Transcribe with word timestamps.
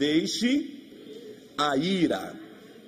deixe 0.00 0.80
a 1.58 1.76
ira. 1.76 2.34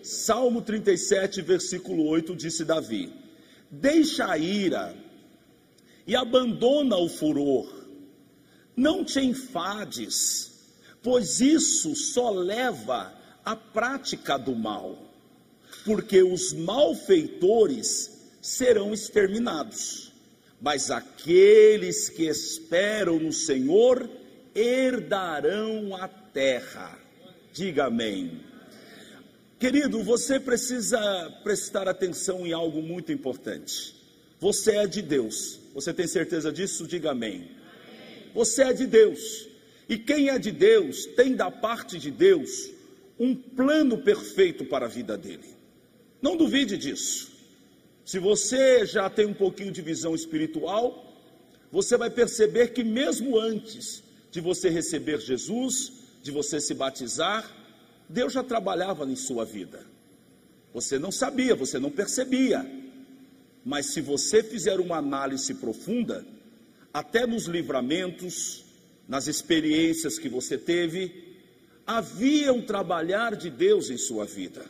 Salmo 0.02 0.62
37, 0.62 1.42
versículo 1.42 2.06
8, 2.06 2.34
disse 2.34 2.64
Davi: 2.64 3.12
Deixa 3.70 4.30
a 4.30 4.38
ira 4.38 4.96
e 6.06 6.16
abandona 6.16 6.96
o 6.96 7.10
furor. 7.10 7.70
Não 8.74 9.04
te 9.04 9.20
enfades, 9.20 10.52
pois 11.02 11.40
isso 11.42 11.94
só 11.94 12.30
leva 12.30 13.12
à 13.44 13.54
prática 13.54 14.38
do 14.38 14.56
mal, 14.56 14.98
porque 15.84 16.22
os 16.22 16.54
malfeitores 16.54 18.10
serão 18.40 18.94
exterminados, 18.94 20.10
mas 20.58 20.90
aqueles 20.90 22.08
que 22.08 22.24
esperam 22.24 23.20
no 23.20 23.32
Senhor 23.32 24.08
herdarão 24.54 25.94
a 25.94 26.08
terra. 26.08 27.01
Diga 27.52 27.84
amém. 27.84 28.40
Querido, 29.58 30.02
você 30.02 30.40
precisa 30.40 30.98
prestar 31.44 31.86
atenção 31.86 32.46
em 32.46 32.52
algo 32.52 32.80
muito 32.80 33.12
importante. 33.12 33.94
Você 34.40 34.72
é 34.72 34.86
de 34.86 35.02
Deus. 35.02 35.60
Você 35.74 35.92
tem 35.92 36.06
certeza 36.06 36.50
disso? 36.50 36.86
Diga 36.86 37.10
amém. 37.10 37.50
Você 38.34 38.62
é 38.62 38.72
de 38.72 38.86
Deus. 38.86 39.46
E 39.88 39.98
quem 39.98 40.30
é 40.30 40.38
de 40.38 40.50
Deus 40.50 41.04
tem 41.04 41.36
da 41.36 41.50
parte 41.50 41.98
de 41.98 42.10
Deus 42.10 42.70
um 43.18 43.34
plano 43.34 43.98
perfeito 43.98 44.64
para 44.64 44.86
a 44.86 44.88
vida 44.88 45.18
dele. 45.18 45.54
Não 46.22 46.36
duvide 46.36 46.78
disso. 46.78 47.30
Se 48.04 48.18
você 48.18 48.86
já 48.86 49.10
tem 49.10 49.26
um 49.26 49.34
pouquinho 49.34 49.70
de 49.70 49.82
visão 49.82 50.14
espiritual, 50.14 51.14
você 51.70 51.96
vai 51.96 52.08
perceber 52.08 52.68
que 52.68 52.82
mesmo 52.82 53.38
antes 53.38 54.02
de 54.30 54.40
você 54.40 54.70
receber 54.70 55.20
Jesus, 55.20 56.01
de 56.22 56.30
você 56.30 56.60
se 56.60 56.72
batizar, 56.72 57.50
Deus 58.08 58.32
já 58.32 58.42
trabalhava 58.42 59.04
em 59.04 59.16
sua 59.16 59.44
vida. 59.44 59.84
Você 60.72 60.98
não 60.98 61.10
sabia, 61.10 61.54
você 61.54 61.78
não 61.78 61.90
percebia. 61.90 62.64
Mas 63.64 63.86
se 63.86 64.00
você 64.00 64.42
fizer 64.42 64.80
uma 64.80 64.96
análise 64.96 65.54
profunda, 65.54 66.24
até 66.92 67.26
nos 67.26 67.46
livramentos, 67.46 68.64
nas 69.08 69.26
experiências 69.26 70.18
que 70.18 70.28
você 70.28 70.56
teve, 70.56 71.36
havia 71.86 72.52
um 72.52 72.62
trabalhar 72.62 73.34
de 73.36 73.50
Deus 73.50 73.90
em 73.90 73.98
sua 73.98 74.24
vida. 74.24 74.64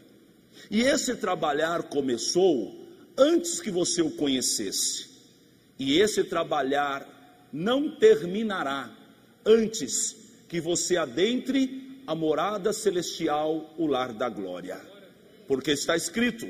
E 0.70 0.82
esse 0.82 1.14
trabalhar 1.16 1.84
começou 1.84 2.86
antes 3.16 3.60
que 3.60 3.70
você 3.70 4.02
o 4.02 4.10
conhecesse. 4.12 5.10
E 5.78 5.98
esse 5.98 6.24
trabalhar 6.24 7.48
não 7.52 7.96
terminará 7.96 8.90
antes 9.44 10.21
que 10.52 10.60
você 10.60 10.98
adentre 10.98 12.02
a 12.06 12.14
morada 12.14 12.74
celestial, 12.74 13.74
o 13.78 13.86
lar 13.86 14.12
da 14.12 14.28
glória. 14.28 14.78
Porque 15.48 15.70
está 15.70 15.96
escrito: 15.96 16.46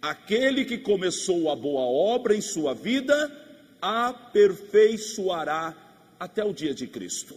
aquele 0.00 0.64
que 0.64 0.78
começou 0.78 1.50
a 1.50 1.54
boa 1.54 1.82
obra 1.82 2.34
em 2.34 2.40
sua 2.40 2.72
vida, 2.72 3.30
aperfeiçoará 3.78 5.76
até 6.18 6.42
o 6.42 6.54
dia 6.54 6.72
de 6.72 6.86
Cristo. 6.86 7.36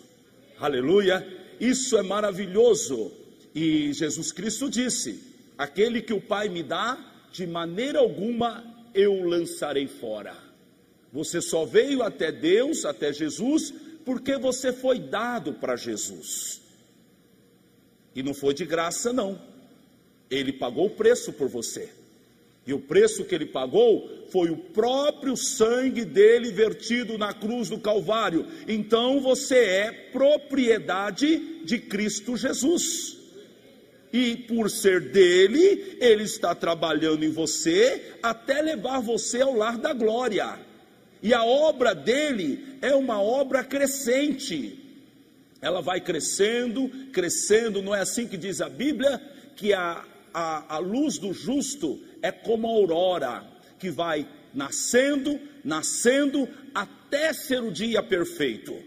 Aleluia! 0.58 1.28
Isso 1.60 1.98
é 1.98 2.02
maravilhoso. 2.02 3.12
E 3.54 3.92
Jesus 3.92 4.32
Cristo 4.32 4.70
disse: 4.70 5.22
aquele 5.58 6.02
que 6.02 6.14
o 6.14 6.22
Pai 6.22 6.48
me 6.48 6.64
dá, 6.64 6.98
de 7.30 7.46
maneira 7.46 8.00
alguma 8.00 8.64
eu 8.94 9.22
lançarei 9.22 9.86
fora. 9.86 10.34
Você 11.12 11.42
só 11.42 11.66
veio 11.66 12.02
até 12.02 12.32
Deus, 12.32 12.86
até 12.86 13.12
Jesus, 13.12 13.74
porque 14.06 14.38
você 14.38 14.72
foi 14.72 15.00
dado 15.00 15.54
para 15.54 15.76
Jesus. 15.76 16.62
E 18.16 18.24
não 18.24 18.34
foi 18.34 18.54
de 18.54 18.66
graça, 18.66 19.12
não. 19.12 19.42
Ele 20.30 20.54
pagou 20.54 20.86
o 20.86 20.92
preço 20.92 21.34
por 21.34 21.50
você. 21.50 21.90
E 22.68 22.74
o 22.74 22.80
preço 22.80 23.26
que 23.26 23.36
ele 23.36 23.46
pagou 23.46 24.10
foi 24.32 24.50
o 24.50 24.58
próprio 24.58 25.36
sangue 25.36 26.04
dele 26.04 26.52
vertido 26.52 27.18
na 27.18 27.34
cruz 27.34 27.70
do 27.70 27.80
Calvário. 27.80 28.48
Então 28.68 29.20
você 29.20 29.58
é 29.58 29.92
propriedade 29.92 31.64
de 31.64 31.78
Cristo 31.78 32.36
Jesus. 32.36 33.18
E 34.12 34.36
por 34.36 34.70
ser 34.70 35.12
dele, 35.12 35.98
ele 36.00 36.24
está 36.24 36.56
trabalhando 36.56 37.24
em 37.24 37.30
você 37.30 38.14
até 38.24 38.62
levar 38.62 39.00
você 39.00 39.42
ao 39.42 39.56
lar 39.56 39.78
da 39.78 39.94
glória. 39.94 40.58
E 41.26 41.34
a 41.34 41.44
obra 41.44 41.94
dele 41.94 42.78
é 42.82 42.96
uma 42.96 43.22
obra 43.22 43.64
crescente 43.64 44.86
ela 45.66 45.82
vai 45.82 46.00
crescendo, 46.00 46.88
crescendo, 47.12 47.82
não 47.82 47.96
é 47.96 48.02
assim 48.02 48.28
que 48.28 48.38
diz 48.38 48.62
a 48.62 48.70
Bíblia? 48.70 49.20
Que 49.56 49.74
a, 49.74 50.06
a, 50.32 50.76
a 50.76 50.78
luz 50.78 51.18
do 51.18 51.34
justo 51.34 52.00
é 52.22 52.32
como 52.32 52.68
a 52.68 52.72
aurora, 52.72 53.44
que 53.80 53.90
vai 53.90 54.28
nascendo, 54.54 55.40
nascendo, 55.64 56.48
até 56.72 57.34
ser 57.34 57.64
o 57.64 57.72
dia 57.72 58.04
perfeito. 58.04 58.78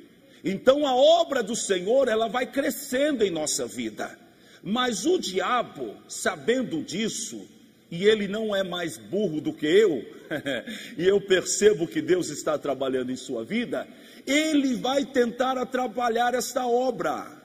Então 0.44 0.86
a 0.86 0.94
obra 0.94 1.42
do 1.42 1.56
Senhor, 1.56 2.06
ela 2.06 2.28
vai 2.28 2.46
crescendo 2.46 3.24
em 3.24 3.30
nossa 3.30 3.66
vida. 3.66 4.16
Mas 4.62 5.04
o 5.04 5.18
diabo, 5.18 5.96
sabendo 6.06 6.80
disso, 6.84 7.44
e 7.90 8.04
ele 8.04 8.28
não 8.28 8.54
é 8.54 8.62
mais 8.62 8.98
burro 8.98 9.40
do 9.40 9.52
que 9.52 9.66
eu, 9.66 10.04
e 10.96 11.06
eu 11.06 11.20
percebo 11.20 11.86
que 11.86 12.02
Deus 12.02 12.28
está 12.28 12.58
trabalhando 12.58 13.10
em 13.10 13.16
sua 13.16 13.44
vida, 13.44 13.86
ele 14.26 14.74
vai 14.74 15.04
tentar 15.04 15.56
atrapalhar 15.56 16.34
esta 16.34 16.66
obra. 16.66 17.38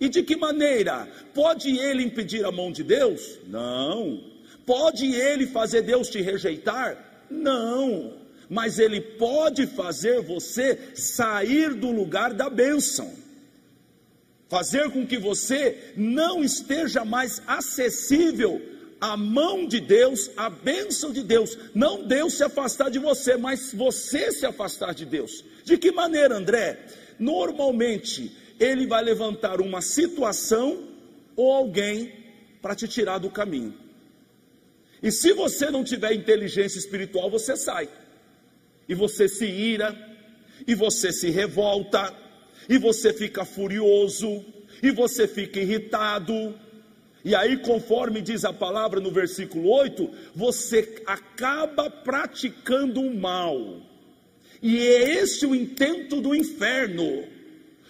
E 0.00 0.08
de 0.08 0.22
que 0.22 0.36
maneira? 0.36 1.08
Pode 1.34 1.76
ele 1.76 2.02
impedir 2.02 2.44
a 2.44 2.50
mão 2.50 2.72
de 2.72 2.82
Deus? 2.82 3.38
Não. 3.46 4.22
Pode 4.66 5.06
ele 5.14 5.46
fazer 5.46 5.82
Deus 5.82 6.08
te 6.08 6.20
rejeitar? 6.20 7.24
Não. 7.30 8.14
Mas 8.48 8.78
ele 8.78 9.00
pode 9.00 9.66
fazer 9.66 10.20
você 10.22 10.78
sair 10.94 11.74
do 11.74 11.90
lugar 11.90 12.32
da 12.32 12.48
bênção. 12.48 13.12
Fazer 14.48 14.90
com 14.90 15.06
que 15.06 15.18
você 15.18 15.92
não 15.96 16.42
esteja 16.42 17.04
mais 17.04 17.42
acessível 17.46 18.73
à 19.04 19.18
mão 19.18 19.66
de 19.66 19.80
Deus, 19.80 20.30
à 20.34 20.48
bênção 20.48 21.12
de 21.12 21.22
Deus. 21.22 21.58
Não 21.74 22.02
Deus 22.02 22.38
se 22.38 22.42
afastar 22.42 22.90
de 22.90 22.98
você, 22.98 23.36
mas 23.36 23.70
você 23.74 24.32
se 24.32 24.46
afastar 24.46 24.94
de 24.94 25.04
Deus. 25.04 25.44
De 25.62 25.76
que 25.76 25.92
maneira, 25.92 26.34
André? 26.34 26.86
Normalmente, 27.18 28.34
ele 28.58 28.86
vai 28.86 29.04
levantar 29.04 29.60
uma 29.60 29.82
situação 29.82 30.88
ou 31.36 31.52
alguém 31.52 32.14
para 32.62 32.74
te 32.74 32.88
tirar 32.88 33.18
do 33.18 33.28
caminho. 33.28 33.74
E 35.02 35.12
se 35.12 35.34
você 35.34 35.70
não 35.70 35.84
tiver 35.84 36.14
inteligência 36.14 36.78
espiritual, 36.78 37.30
você 37.30 37.58
sai. 37.58 37.90
E 38.88 38.94
você 38.94 39.28
se 39.28 39.44
ira, 39.44 39.94
e 40.66 40.74
você 40.74 41.12
se 41.12 41.28
revolta, 41.28 42.10
e 42.70 42.78
você 42.78 43.12
fica 43.12 43.44
furioso, 43.44 44.42
e 44.82 44.90
você 44.90 45.28
fica 45.28 45.60
irritado. 45.60 46.58
E 47.24 47.34
aí, 47.34 47.56
conforme 47.56 48.20
diz 48.20 48.44
a 48.44 48.52
palavra 48.52 49.00
no 49.00 49.10
versículo 49.10 49.70
8, 49.70 50.10
você 50.34 51.02
acaba 51.06 51.88
praticando 51.88 53.00
o 53.00 53.18
mal. 53.18 53.80
E 54.62 54.76
é 54.78 55.22
esse 55.22 55.46
o 55.46 55.54
intento 55.54 56.20
do 56.20 56.34
inferno. 56.34 57.24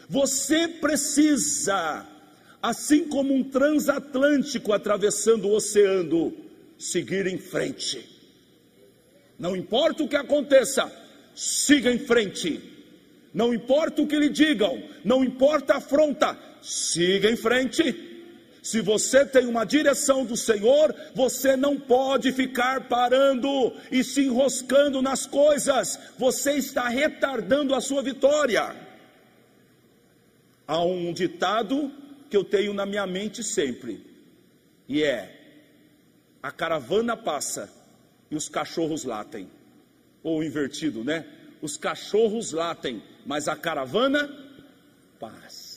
Você 0.09 0.69
precisa, 0.69 2.07
assim 2.63 3.09
como 3.09 3.35
um 3.35 3.43
transatlântico 3.43 4.73
atravessando 4.73 5.49
o 5.49 5.55
oceano, 5.55 6.33
seguir 6.79 7.27
em 7.27 7.39
frente. 7.39 8.09
Não 9.37 9.57
importa 9.57 10.05
o 10.05 10.09
que 10.09 10.17
aconteça, 10.17 10.91
siga 11.35 11.93
em 11.93 11.99
frente. 11.99 12.61
Não 13.33 13.53
importa 13.53 14.01
o 14.01 14.07
que 14.07 14.17
lhe 14.17 14.29
digam, 14.29 14.81
não 15.05 15.25
importa 15.25 15.75
a 15.75 15.79
afronta, 15.79 16.39
siga 16.63 17.29
em 17.29 17.37
frente. 17.37 18.14
Se 18.65 18.81
você 18.81 19.27
tem 19.27 19.45
uma 19.45 19.67
direção 19.67 20.25
do 20.25 20.39
Senhor, 20.39 20.95
você 21.15 21.55
não 21.55 21.79
pode 21.79 22.33
ficar 22.33 22.89
parando 22.89 23.77
e 23.93 24.03
se 24.03 24.23
enroscando 24.23 25.03
nas 25.03 25.27
coisas, 25.27 26.01
você 26.19 26.53
está 26.53 26.89
retardando 26.89 27.75
a 27.75 27.81
sua 27.83 28.03
vitória. 28.03 28.75
Há 30.67 30.83
um 30.83 31.13
ditado 31.13 31.93
que 32.31 32.37
eu 32.39 32.43
tenho 32.43 32.73
na 32.73 32.87
minha 32.87 33.07
mente 33.07 33.45
sempre, 33.45 34.03
e 34.89 35.03
é: 35.03 35.61
a 36.43 36.51
caravana 36.51 37.15
passa 37.19 37.71
e 38.31 38.35
os 38.35 38.49
cachorros 38.49 39.05
latem. 39.05 39.47
Ou 40.23 40.43
invertido, 40.43 41.05
né? 41.05 41.27
Os 41.61 41.77
cachorros 41.77 42.53
latem, 42.53 43.03
mas 43.27 43.47
a 43.47 43.55
caravana 43.55 44.27
passa. 45.21 45.74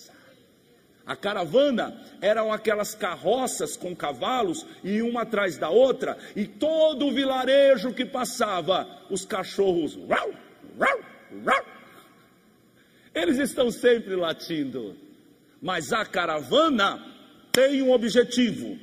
A 1.08 1.16
caravana 1.16 1.98
eram 2.20 2.52
aquelas 2.52 2.94
carroças 2.94 3.78
com 3.78 3.96
cavalos 3.96 4.66
e 4.84 5.02
uma 5.02 5.22
atrás 5.22 5.58
da 5.58 5.70
outra, 5.70 6.18
e 6.36 6.46
todo 6.46 7.08
o 7.08 7.14
vilarejo 7.14 7.94
que 7.94 8.04
passava, 8.04 8.86
os 9.10 9.24
cachorros, 9.24 9.98
rau, 10.10 10.30
rau, 10.78 11.00
rau. 11.46 11.66
eles 13.16 13.40
estão 13.40 13.72
sempre 13.72 14.18
latindo. 14.18 14.98
Mas 15.62 15.94
a 15.94 16.06
caravana 16.06 17.02
tem 17.54 17.82
um 17.82 17.92
objetivo. 17.92 18.78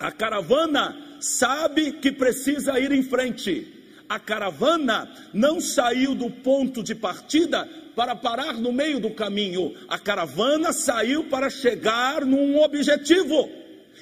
A 0.00 0.10
caravana 0.10 1.18
sabe 1.20 1.92
que 1.92 2.10
precisa 2.10 2.80
ir 2.80 2.90
em 2.92 3.02
frente. 3.02 3.81
A 4.12 4.18
caravana 4.18 5.10
não 5.32 5.58
saiu 5.58 6.14
do 6.14 6.28
ponto 6.28 6.82
de 6.82 6.94
partida 6.94 7.66
para 7.96 8.14
parar 8.14 8.52
no 8.52 8.70
meio 8.70 9.00
do 9.00 9.08
caminho. 9.08 9.74
A 9.88 9.98
caravana 9.98 10.70
saiu 10.70 11.24
para 11.30 11.48
chegar 11.48 12.22
num 12.22 12.60
objetivo. 12.60 13.48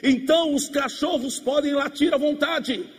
Então 0.03 0.53
os 0.53 0.69
cachorros 0.69 1.39
podem 1.39 1.75
latir 1.75 2.13
à 2.13 2.17
vontade. 2.17 2.91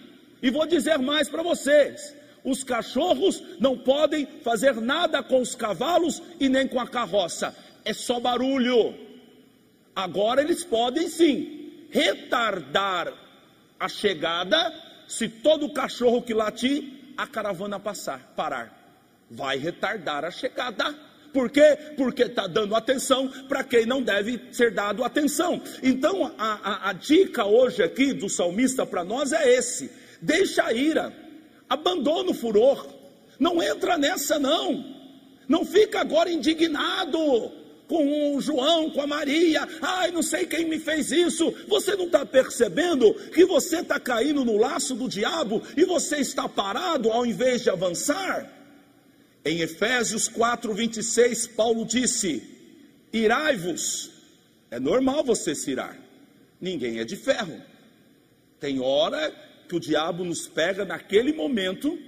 E 0.41 0.49
vou 0.49 0.65
dizer 0.65 0.99
mais 0.99 1.27
para 1.27 1.43
vocês: 1.43 2.15
os 2.45 2.63
cachorros 2.63 3.43
não 3.59 3.77
podem 3.77 4.25
fazer 4.41 4.75
nada 4.75 5.21
com 5.21 5.41
os 5.41 5.53
cavalos 5.53 6.23
e 6.39 6.47
nem 6.47 6.65
com 6.65 6.79
a 6.79 6.87
carroça. 6.87 7.53
É 7.83 7.91
só 7.91 8.21
barulho. 8.21 8.95
Agora 9.93 10.41
eles 10.41 10.63
podem 10.63 11.09
sim 11.09 11.87
retardar 11.89 13.11
a 13.77 13.89
chegada 13.89 14.73
se 15.09 15.27
todo 15.27 15.73
cachorro 15.73 16.21
que 16.21 16.33
latir, 16.33 17.00
a 17.21 17.27
caravana 17.27 17.79
passar, 17.79 18.33
parar. 18.35 18.75
Vai 19.29 19.57
retardar 19.57 20.25
a 20.25 20.31
chegada. 20.31 20.93
Por 21.31 21.49
quê? 21.49 21.77
Porque 21.95 22.23
está 22.23 22.47
dando 22.47 22.75
atenção 22.75 23.29
para 23.47 23.63
quem 23.63 23.85
não 23.85 24.01
deve 24.01 24.41
ser 24.51 24.71
dado 24.71 25.03
atenção. 25.03 25.61
Então, 25.83 26.33
a, 26.37 26.87
a, 26.87 26.89
a 26.89 26.93
dica 26.93 27.45
hoje 27.45 27.83
aqui 27.83 28.11
do 28.11 28.27
salmista 28.27 28.85
para 28.85 29.03
nós 29.03 29.31
é 29.31 29.53
esse: 29.53 29.91
deixa 30.19 30.65
a 30.65 30.73
ira, 30.73 31.13
abandona 31.69 32.31
o 32.31 32.33
furor, 32.33 32.87
não 33.39 33.61
entra 33.61 33.97
nessa 33.97 34.39
não, 34.39 34.83
não 35.47 35.63
fica 35.63 36.01
agora 36.01 36.29
indignado 36.29 37.60
com 37.91 38.37
o 38.37 38.39
João, 38.39 38.89
com 38.89 39.01
a 39.01 39.05
Maria, 39.05 39.67
ai, 39.81 40.11
não 40.11 40.23
sei 40.23 40.45
quem 40.45 40.63
me 40.63 40.79
fez 40.79 41.11
isso. 41.11 41.53
Você 41.67 41.93
não 41.93 42.05
está 42.05 42.25
percebendo 42.25 43.13
que 43.33 43.43
você 43.43 43.81
está 43.81 43.99
caindo 43.99 44.45
no 44.45 44.55
laço 44.55 44.95
do 44.95 45.09
diabo 45.09 45.61
e 45.75 45.83
você 45.83 46.19
está 46.19 46.47
parado 46.47 47.11
ao 47.11 47.25
invés 47.25 47.63
de 47.63 47.69
avançar? 47.69 48.49
Em 49.43 49.59
Efésios 49.59 50.29
4, 50.29 50.73
26, 50.73 51.47
Paulo 51.47 51.85
disse: 51.85 52.41
Irai-vos, 53.11 54.09
é 54.69 54.79
normal 54.79 55.21
você 55.25 55.53
se 55.53 55.71
irar, 55.71 55.99
ninguém 56.61 56.99
é 56.99 57.03
de 57.03 57.17
ferro. 57.17 57.61
Tem 58.57 58.79
hora 58.79 59.35
que 59.67 59.75
o 59.75 59.81
diabo 59.81 60.23
nos 60.23 60.47
pega 60.47 60.85
naquele 60.85 61.33
momento 61.33 61.99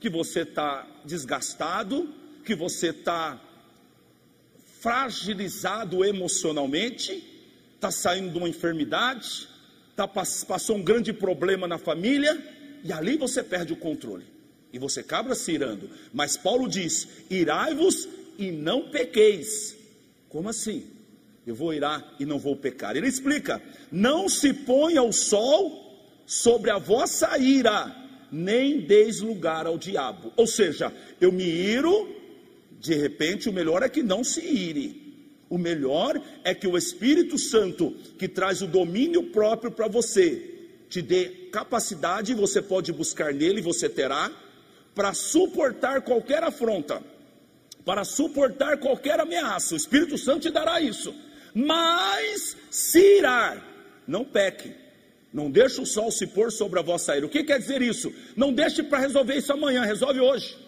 que 0.00 0.10
você 0.10 0.40
está 0.40 0.84
desgastado, 1.04 2.12
que 2.44 2.56
você 2.56 2.88
está 2.88 3.40
fragilizado 4.80 6.04
emocionalmente, 6.04 7.24
está 7.74 7.90
saindo 7.90 8.32
de 8.32 8.38
uma 8.38 8.48
enfermidade, 8.48 9.48
tá, 9.96 10.06
passou 10.06 10.76
um 10.76 10.82
grande 10.82 11.12
problema 11.12 11.66
na 11.66 11.78
família, 11.78 12.36
e 12.84 12.92
ali 12.92 13.16
você 13.16 13.42
perde 13.42 13.72
o 13.72 13.76
controle. 13.76 14.24
E 14.72 14.78
você 14.78 15.00
acaba 15.00 15.34
se 15.34 15.52
irando. 15.52 15.90
Mas 16.12 16.36
Paulo 16.36 16.68
diz: 16.68 17.08
irai-vos 17.30 18.08
e 18.38 18.50
não 18.50 18.90
pequeis. 18.90 19.76
Como 20.28 20.48
assim? 20.48 20.86
Eu 21.46 21.54
vou 21.54 21.72
irar 21.72 22.14
e 22.20 22.26
não 22.26 22.38
vou 22.38 22.54
pecar. 22.54 22.94
Ele 22.96 23.08
explica: 23.08 23.62
não 23.90 24.28
se 24.28 24.52
ponha 24.52 25.02
o 25.02 25.12
sol 25.12 25.86
sobre 26.26 26.70
a 26.70 26.78
vossa 26.78 27.38
ira, 27.38 27.96
nem 28.30 28.80
deis 28.80 29.20
lugar 29.20 29.66
ao 29.66 29.78
diabo. 29.78 30.32
Ou 30.36 30.46
seja, 30.46 30.92
eu 31.18 31.32
me 31.32 31.44
iro 31.44 32.17
de 32.80 32.94
repente, 32.94 33.48
o 33.48 33.52
melhor 33.52 33.82
é 33.82 33.88
que 33.88 34.02
não 34.02 34.22
se 34.22 34.40
ire. 34.40 35.08
O 35.50 35.58
melhor 35.58 36.20
é 36.44 36.54
que 36.54 36.66
o 36.66 36.76
Espírito 36.76 37.38
Santo, 37.38 37.90
que 38.18 38.28
traz 38.28 38.60
o 38.62 38.66
domínio 38.66 39.30
próprio 39.30 39.70
para 39.70 39.88
você, 39.88 40.58
te 40.88 41.02
dê 41.02 41.48
capacidade, 41.50 42.34
você 42.34 42.62
pode 42.62 42.92
buscar 42.92 43.32
nele, 43.32 43.60
você 43.60 43.88
terá, 43.88 44.30
para 44.94 45.14
suportar 45.14 46.02
qualquer 46.02 46.42
afronta, 46.42 47.02
para 47.84 48.04
suportar 48.04 48.78
qualquer 48.78 49.18
ameaça. 49.20 49.74
O 49.74 49.76
Espírito 49.76 50.18
Santo 50.18 50.42
te 50.42 50.50
dará 50.50 50.80
isso. 50.80 51.14
Mas 51.54 52.56
se 52.70 53.18
irar, 53.18 53.64
não 54.06 54.24
peque. 54.24 54.72
Não 55.32 55.50
deixe 55.50 55.80
o 55.80 55.86
sol 55.86 56.10
se 56.10 56.26
pôr 56.26 56.50
sobre 56.50 56.78
a 56.78 56.82
vossa 56.82 57.16
ira. 57.16 57.26
O 57.26 57.28
que 57.28 57.44
quer 57.44 57.58
dizer 57.58 57.82
isso? 57.82 58.12
Não 58.36 58.52
deixe 58.52 58.82
para 58.82 58.98
resolver 58.98 59.36
isso 59.36 59.52
amanhã, 59.52 59.84
resolve 59.84 60.20
hoje. 60.20 60.67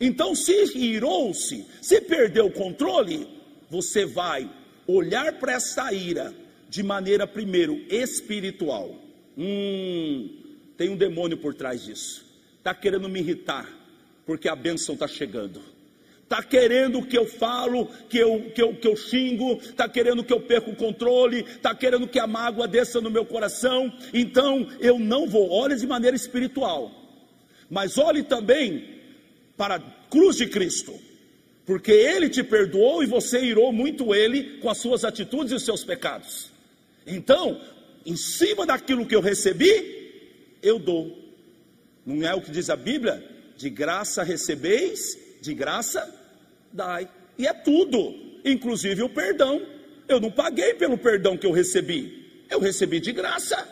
Então, 0.00 0.34
se 0.34 0.52
irou-se, 0.78 1.66
se 1.82 2.00
perdeu 2.00 2.46
o 2.46 2.52
controle, 2.52 3.28
você 3.68 4.06
vai 4.06 4.50
olhar 4.86 5.34
para 5.34 5.52
essa 5.52 5.92
ira 5.92 6.34
de 6.68 6.82
maneira, 6.82 7.26
primeiro, 7.26 7.84
espiritual. 7.90 8.94
Hum, 9.36 10.28
tem 10.76 10.88
um 10.88 10.96
demônio 10.96 11.36
por 11.36 11.54
trás 11.54 11.84
disso. 11.84 12.24
Está 12.58 12.72
querendo 12.72 13.08
me 13.08 13.20
irritar, 13.20 13.68
porque 14.24 14.48
a 14.48 14.56
bênção 14.56 14.94
está 14.94 15.06
chegando. 15.06 15.60
Está 16.22 16.42
querendo 16.44 17.02
que 17.04 17.18
eu 17.18 17.26
falo, 17.26 17.86
que 18.08 18.16
eu, 18.16 18.52
que 18.54 18.62
eu, 18.62 18.74
que 18.76 18.86
eu 18.86 18.94
xingo, 18.94 19.54
está 19.60 19.88
querendo 19.88 20.22
que 20.22 20.32
eu 20.32 20.40
perca 20.40 20.70
o 20.70 20.76
controle, 20.76 21.40
está 21.40 21.74
querendo 21.74 22.06
que 22.06 22.20
a 22.20 22.26
mágoa 22.26 22.68
desça 22.68 23.00
no 23.00 23.10
meu 23.10 23.26
coração. 23.26 23.92
Então 24.14 24.68
eu 24.78 24.96
não 24.96 25.26
vou. 25.26 25.50
Olhe 25.50 25.74
de 25.74 25.86
maneira 25.88 26.16
espiritual. 26.16 26.92
Mas 27.68 27.98
olhe 27.98 28.22
também 28.22 28.99
para 29.60 29.74
a 29.74 29.80
cruz 30.08 30.36
de 30.36 30.46
Cristo, 30.46 30.98
porque 31.66 31.92
Ele 31.92 32.30
te 32.30 32.42
perdoou 32.42 33.02
e 33.02 33.06
você 33.06 33.44
irou 33.44 33.70
muito 33.70 34.14
Ele 34.14 34.58
com 34.58 34.70
as 34.70 34.78
suas 34.78 35.04
atitudes 35.04 35.52
e 35.52 35.54
os 35.54 35.66
seus 35.66 35.84
pecados. 35.84 36.50
Então, 37.06 37.60
em 38.06 38.16
cima 38.16 38.64
daquilo 38.64 39.04
que 39.04 39.14
eu 39.14 39.20
recebi, 39.20 40.56
eu 40.62 40.78
dou. 40.78 41.14
Não 42.06 42.26
é 42.26 42.34
o 42.34 42.40
que 42.40 42.50
diz 42.50 42.70
a 42.70 42.76
Bíblia? 42.76 43.22
De 43.54 43.68
graça 43.68 44.22
recebeis, 44.22 45.18
de 45.42 45.52
graça 45.52 46.10
dai. 46.72 47.06
E 47.36 47.46
é 47.46 47.52
tudo, 47.52 48.14
inclusive 48.42 49.02
o 49.02 49.10
perdão. 49.10 49.60
Eu 50.08 50.18
não 50.18 50.30
paguei 50.30 50.72
pelo 50.72 50.96
perdão 50.96 51.36
que 51.36 51.46
eu 51.46 51.52
recebi, 51.52 52.46
eu 52.48 52.60
recebi 52.60 52.98
de 52.98 53.12
graça. 53.12 53.68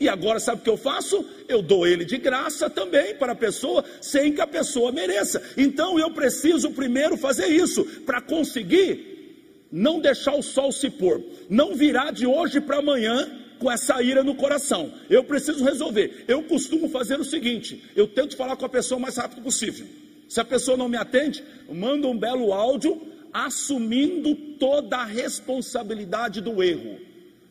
E 0.00 0.08
agora 0.08 0.40
sabe 0.40 0.62
o 0.62 0.64
que 0.64 0.70
eu 0.70 0.78
faço? 0.78 1.22
Eu 1.46 1.60
dou 1.60 1.86
ele 1.86 2.06
de 2.06 2.16
graça 2.16 2.70
também 2.70 3.14
para 3.14 3.32
a 3.32 3.36
pessoa, 3.36 3.84
sem 4.00 4.32
que 4.32 4.40
a 4.40 4.46
pessoa 4.46 4.90
mereça. 4.90 5.42
Então 5.58 5.98
eu 5.98 6.10
preciso 6.10 6.70
primeiro 6.70 7.18
fazer 7.18 7.48
isso, 7.48 7.84
para 8.06 8.18
conseguir 8.18 9.66
não 9.70 10.00
deixar 10.00 10.34
o 10.34 10.42
sol 10.42 10.72
se 10.72 10.88
pôr, 10.88 11.22
não 11.50 11.74
virar 11.74 12.12
de 12.12 12.26
hoje 12.26 12.62
para 12.62 12.78
amanhã 12.78 13.30
com 13.58 13.70
essa 13.70 14.02
ira 14.02 14.24
no 14.24 14.34
coração. 14.34 14.90
Eu 15.10 15.22
preciso 15.22 15.62
resolver. 15.62 16.24
Eu 16.26 16.42
costumo 16.44 16.88
fazer 16.88 17.20
o 17.20 17.24
seguinte: 17.24 17.84
eu 17.94 18.08
tento 18.08 18.38
falar 18.38 18.56
com 18.56 18.64
a 18.64 18.70
pessoa 18.70 18.98
o 18.98 19.02
mais 19.02 19.18
rápido 19.18 19.42
possível. 19.42 19.86
Se 20.26 20.40
a 20.40 20.44
pessoa 20.44 20.78
não 20.78 20.88
me 20.88 20.96
atende, 20.96 21.44
eu 21.68 21.74
mando 21.74 22.08
um 22.08 22.16
belo 22.16 22.54
áudio 22.54 23.02
assumindo 23.34 24.34
toda 24.58 24.96
a 24.96 25.04
responsabilidade 25.04 26.40
do 26.40 26.62
erro. 26.62 26.98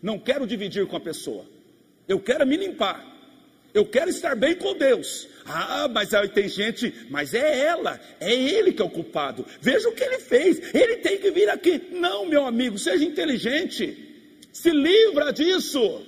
Não 0.01 0.17
quero 0.17 0.47
dividir 0.47 0.87
com 0.87 0.95
a 0.95 0.99
pessoa. 0.99 1.45
Eu 2.09 2.19
quero 2.19 2.45
me 2.45 2.57
limpar. 2.57 3.05
Eu 3.71 3.85
quero 3.85 4.09
estar 4.09 4.35
bem 4.35 4.55
com 4.55 4.75
Deus. 4.75 5.27
Ah, 5.45 5.87
mas 5.87 6.11
aí 6.13 6.27
tem 6.27 6.49
gente, 6.49 6.91
mas 7.09 7.35
é 7.35 7.59
ela, 7.65 7.99
é 8.19 8.33
ele 8.33 8.73
que 8.73 8.81
é 8.81 8.85
o 8.85 8.89
culpado. 8.89 9.45
Veja 9.61 9.87
o 9.87 9.91
que 9.91 10.03
ele 10.03 10.17
fez. 10.17 10.73
Ele 10.73 10.97
tem 10.97 11.19
que 11.19 11.29
vir 11.29 11.47
aqui. 11.49 11.81
Não, 11.91 12.25
meu 12.25 12.45
amigo, 12.45 12.79
seja 12.79 13.05
inteligente. 13.05 13.95
Se 14.51 14.71
livra 14.71 15.31
disso. 15.31 16.01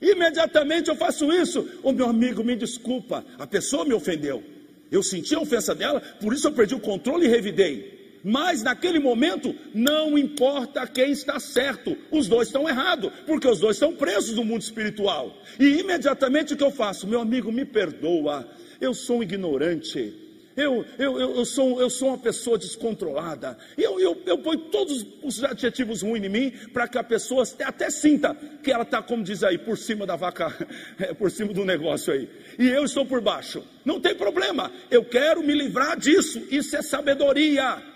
Imediatamente 0.00 0.88
eu 0.88 0.96
faço 0.96 1.32
isso. 1.32 1.68
O 1.82 1.92
meu 1.92 2.08
amigo, 2.08 2.44
me 2.44 2.54
desculpa. 2.54 3.24
A 3.36 3.46
pessoa 3.46 3.84
me 3.84 3.92
ofendeu. 3.92 4.42
Eu 4.90 5.02
senti 5.02 5.34
a 5.34 5.40
ofensa 5.40 5.74
dela, 5.74 6.00
por 6.20 6.32
isso 6.32 6.48
eu 6.48 6.52
perdi 6.52 6.74
o 6.74 6.80
controle 6.80 7.26
e 7.26 7.28
revidei. 7.28 7.99
Mas 8.22 8.62
naquele 8.62 8.98
momento, 8.98 9.54
não 9.74 10.18
importa 10.18 10.86
quem 10.86 11.10
está 11.10 11.40
certo, 11.40 11.96
os 12.10 12.28
dois 12.28 12.48
estão 12.48 12.68
errados, 12.68 13.10
porque 13.26 13.48
os 13.48 13.60
dois 13.60 13.76
estão 13.76 13.94
presos 13.94 14.36
no 14.36 14.44
mundo 14.44 14.62
espiritual. 14.62 15.36
E 15.58 15.80
imediatamente 15.80 16.54
o 16.54 16.56
que 16.56 16.64
eu 16.64 16.70
faço? 16.70 17.06
Meu 17.06 17.20
amigo, 17.20 17.50
me 17.50 17.64
perdoa, 17.64 18.48
eu 18.80 18.92
sou 18.92 19.18
um 19.18 19.22
ignorante, 19.22 20.14
eu, 20.56 20.84
eu, 20.98 21.18
eu, 21.18 21.36
eu, 21.36 21.44
sou, 21.44 21.80
eu 21.80 21.88
sou 21.88 22.08
uma 22.08 22.18
pessoa 22.18 22.58
descontrolada. 22.58 23.56
Eu, 23.78 24.00
eu, 24.00 24.20
eu 24.26 24.38
ponho 24.38 24.58
todos 24.58 25.06
os 25.22 25.42
adjetivos 25.42 26.02
ruins 26.02 26.24
em 26.24 26.28
mim 26.28 26.50
para 26.72 26.88
que 26.88 26.98
a 26.98 27.04
pessoa 27.04 27.44
até 27.64 27.88
sinta 27.88 28.36
que 28.62 28.70
ela 28.70 28.82
está, 28.82 29.00
como 29.00 29.22
diz 29.22 29.42
aí, 29.42 29.56
por 29.56 29.78
cima 29.78 30.04
da 30.04 30.16
vaca, 30.16 30.54
é, 30.98 31.14
por 31.14 31.30
cima 31.30 31.52
do 31.52 31.64
negócio 31.64 32.12
aí. 32.12 32.28
E 32.58 32.68
eu 32.68 32.84
estou 32.84 33.06
por 33.06 33.20
baixo. 33.20 33.64
Não 33.84 34.00
tem 34.00 34.14
problema. 34.14 34.70
Eu 34.90 35.04
quero 35.04 35.42
me 35.42 35.54
livrar 35.54 35.98
disso. 35.98 36.42
Isso 36.50 36.76
é 36.76 36.82
sabedoria. 36.82 37.89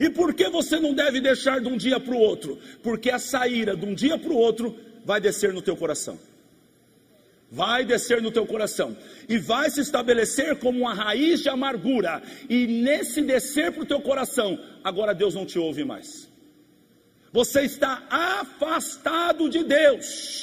E 0.00 0.10
por 0.10 0.34
que 0.34 0.48
você 0.48 0.78
não 0.78 0.94
deve 0.94 1.20
deixar 1.20 1.60
de 1.60 1.68
um 1.68 1.76
dia 1.76 2.00
para 2.00 2.14
o 2.14 2.18
outro? 2.18 2.58
Porque 2.82 3.10
essa 3.10 3.46
ira 3.46 3.76
de 3.76 3.84
um 3.84 3.94
dia 3.94 4.18
para 4.18 4.32
o 4.32 4.36
outro 4.36 4.76
vai 5.04 5.20
descer 5.20 5.52
no 5.52 5.62
teu 5.62 5.76
coração. 5.76 6.18
Vai 7.50 7.84
descer 7.84 8.22
no 8.22 8.30
teu 8.30 8.46
coração 8.46 8.96
e 9.28 9.36
vai 9.36 9.68
se 9.68 9.80
estabelecer 9.80 10.56
como 10.56 10.80
uma 10.80 10.94
raiz 10.94 11.40
de 11.40 11.50
amargura. 11.50 12.22
E 12.48 12.66
nesse 12.66 13.20
descer 13.20 13.72
para 13.72 13.82
o 13.82 13.86
teu 13.86 14.00
coração, 14.00 14.58
agora 14.82 15.14
Deus 15.14 15.34
não 15.34 15.44
te 15.44 15.58
ouve 15.58 15.84
mais. 15.84 16.28
Você 17.30 17.62
está 17.62 18.02
afastado 18.08 19.50
de 19.50 19.62
Deus. 19.64 20.41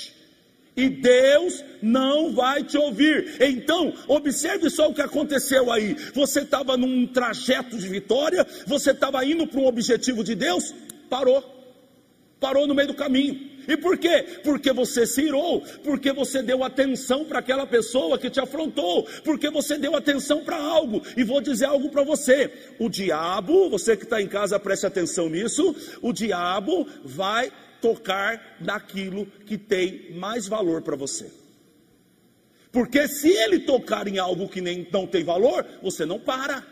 E 0.76 0.90
Deus 0.90 1.64
não 1.82 2.34
vai 2.34 2.64
te 2.64 2.78
ouvir. 2.78 3.36
Então, 3.40 3.94
observe 4.08 4.70
só 4.70 4.90
o 4.90 4.94
que 4.94 5.02
aconteceu 5.02 5.72
aí. 5.72 5.96
Você 6.14 6.42
estava 6.42 6.78
num 6.78 7.06
trajeto 7.06 7.78
de 7.78 7.88
vitória, 7.88 8.46
você 8.66 8.92
estava 8.92 9.24
indo 9.26 9.46
para 9.46 9.60
um 9.60 9.68
objetivo 9.68 10.24
de 10.24 10.36
Deus, 10.36 10.74
parou. 11.10 11.44
Parou 12.40 12.66
no 12.66 12.74
meio 12.74 12.88
do 12.88 12.94
caminho. 12.94 13.50
E 13.68 13.78
por 13.78 14.00
quê? 14.00 14.40
Porque 14.44 14.74
você 14.74 15.06
se 15.06 15.22
irou, 15.22 15.62
porque 15.84 16.12
você 16.12 16.42
deu 16.42 16.64
atenção 16.64 17.24
para 17.24 17.38
aquela 17.38 17.68
pessoa 17.68 18.18
que 18.18 18.28
te 18.28 18.40
afrontou, 18.40 19.08
porque 19.24 19.50
você 19.52 19.78
deu 19.78 19.96
atenção 19.96 20.44
para 20.44 20.58
algo. 20.58 21.04
E 21.16 21.24
vou 21.24 21.40
dizer 21.40 21.66
algo 21.66 21.90
para 21.90 22.04
você: 22.04 22.52
o 22.80 22.90
diabo, 22.90 23.70
você 23.70 23.96
que 23.96 24.06
está 24.06 24.20
em 24.20 24.28
casa, 24.28 24.60
preste 24.60 24.88
atenção 24.88 25.30
nisso, 25.30 25.76
o 26.02 26.12
diabo 26.12 26.88
vai 27.04 27.52
tocar 27.82 28.58
naquilo 28.60 29.26
que 29.46 29.58
tem 29.58 30.12
mais 30.14 30.48
valor 30.48 30.82
para 30.82 30.96
você. 30.96 31.32
Porque 32.72 33.08
se 33.08 33.30
ele 33.30 33.60
tocar 33.60 34.08
em 34.08 34.20
algo 34.20 34.48
que 34.48 34.62
nem, 34.62 34.88
não 34.92 35.08
tem 35.08 35.24
valor, 35.24 35.66
você 35.82 36.06
não 36.06 36.20
para. 36.20 36.64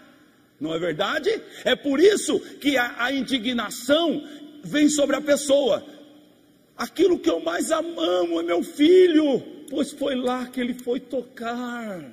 Não 0.60 0.74
é 0.74 0.80
verdade? 0.80 1.30
É 1.64 1.76
por 1.76 2.00
isso 2.00 2.40
que 2.60 2.78
a, 2.78 2.96
a 2.98 3.12
indignação 3.12 4.24
vem 4.64 4.90
sobre 4.90 5.16
a 5.16 5.22
pessoa. 5.22 5.84
Aquilo 6.76 7.20
que 7.20 7.30
eu 7.30 7.40
mais 7.40 7.72
amo 7.72 8.40
é 8.40 8.44
meu 8.44 8.62
filho, 8.62 9.40
pois 9.70 9.92
foi 9.92 10.16
lá 10.16 10.46
que 10.46 10.60
ele 10.60 10.76
foi 10.76 11.00
tocar. 11.00 12.12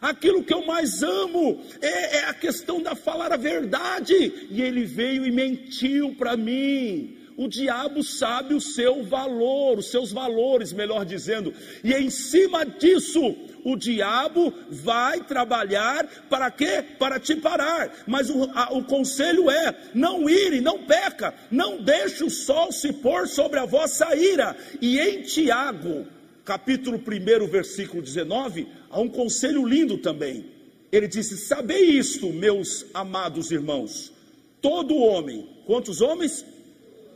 Aquilo 0.00 0.42
que 0.42 0.52
eu 0.52 0.64
mais 0.66 1.02
amo 1.02 1.62
é, 1.80 2.18
é 2.18 2.24
a 2.24 2.34
questão 2.34 2.82
da 2.82 2.96
falar 2.96 3.32
a 3.32 3.36
verdade, 3.36 4.48
e 4.50 4.60
ele 4.62 4.84
veio 4.84 5.24
e 5.26 5.30
mentiu 5.30 6.14
para 6.16 6.36
mim. 6.36 7.19
O 7.36 7.48
diabo 7.48 8.02
sabe 8.02 8.54
o 8.54 8.60
seu 8.60 9.02
valor, 9.02 9.78
os 9.78 9.90
seus 9.90 10.12
valores, 10.12 10.72
melhor 10.72 11.04
dizendo, 11.04 11.54
e 11.82 11.92
em 11.92 12.10
cima 12.10 12.64
disso, 12.66 13.34
o 13.64 13.76
diabo 13.76 14.52
vai 14.70 15.22
trabalhar 15.22 16.06
para 16.28 16.50
quê? 16.50 16.84
Para 16.98 17.18
te 17.18 17.36
parar. 17.36 18.04
Mas 18.06 18.30
o, 18.30 18.44
a, 18.54 18.72
o 18.72 18.84
conselho 18.84 19.50
é: 19.50 19.74
não 19.94 20.28
ire, 20.28 20.60
não 20.60 20.84
peca, 20.84 21.34
não 21.50 21.82
deixe 21.82 22.24
o 22.24 22.30
sol 22.30 22.72
se 22.72 22.92
pôr 22.92 23.28
sobre 23.28 23.58
a 23.58 23.66
vossa 23.66 24.14
ira. 24.14 24.56
E 24.80 24.98
em 24.98 25.22
Tiago, 25.22 26.06
capítulo 26.44 26.98
1, 26.98 27.46
versículo 27.46 28.02
19, 28.02 28.66
há 28.90 29.00
um 29.00 29.08
conselho 29.08 29.66
lindo 29.66 29.98
também. 29.98 30.46
Ele 30.90 31.06
disse: 31.06 31.36
Sabei 31.36 31.82
isto, 31.82 32.32
meus 32.32 32.86
amados 32.92 33.50
irmãos, 33.50 34.12
todo 34.60 34.96
homem, 34.96 35.48
quantos 35.66 36.00
homens? 36.00 36.44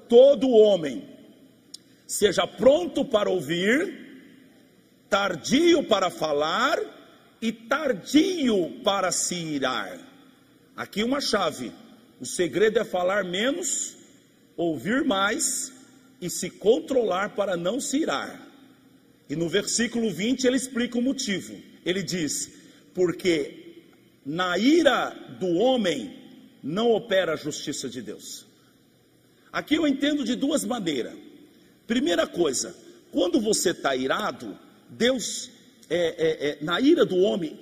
Todo 0.09 0.49
homem 0.49 1.09
seja 2.07 2.47
pronto 2.47 3.05
para 3.05 3.31
ouvir, 3.31 4.05
tardio 5.09 5.85
para 5.85 6.11
falar 6.11 6.79
e 7.41 7.53
tardio 7.53 8.81
para 8.83 9.11
se 9.13 9.35
irar. 9.35 9.99
Aqui 10.77 11.03
uma 11.03 11.21
chave: 11.21 11.73
o 12.21 12.27
segredo 12.27 12.79
é 12.79 12.85
falar 12.85 13.25
menos, 13.25 13.97
ouvir 14.57 15.05
mais 15.05 15.73
e 16.21 16.31
se 16.31 16.49
controlar 16.49 17.35
para 17.35 17.57
não 17.57 17.81
se 17.81 17.99
irar. 17.99 18.41
E 19.29 19.37
no 19.37 19.49
versículo 19.49 20.11
20 20.11 20.47
ele 20.47 20.57
explica 20.57 20.99
o 20.99 21.03
motivo. 21.03 21.55
Ele 21.85 22.03
diz: 22.03 22.51
Porque 22.95 23.83
na 24.25 24.57
ira 24.59 25.11
do 25.39 25.49
homem 25.55 26.19
não 26.63 26.91
opera 26.93 27.35
a 27.35 27.37
justiça 27.37 27.89
de 27.89 28.01
Deus. 28.01 28.47
Aqui 29.55 29.77
eu 29.77 29.87
entendo 29.87 30.25
de 30.25 30.35
duas 30.35 30.65
maneiras. 30.65 31.15
Primeira 31.87 32.27
coisa, 32.27 32.75
quando 33.13 33.41
você 33.41 33.71
está 33.71 33.95
irado, 33.95 34.59
Deus, 34.91 35.49
é, 35.89 35.97
é, 35.97 36.49
é, 36.49 36.59
na 36.61 36.81
ira 36.81 37.05
do 37.07 37.17
homem, 37.19 37.57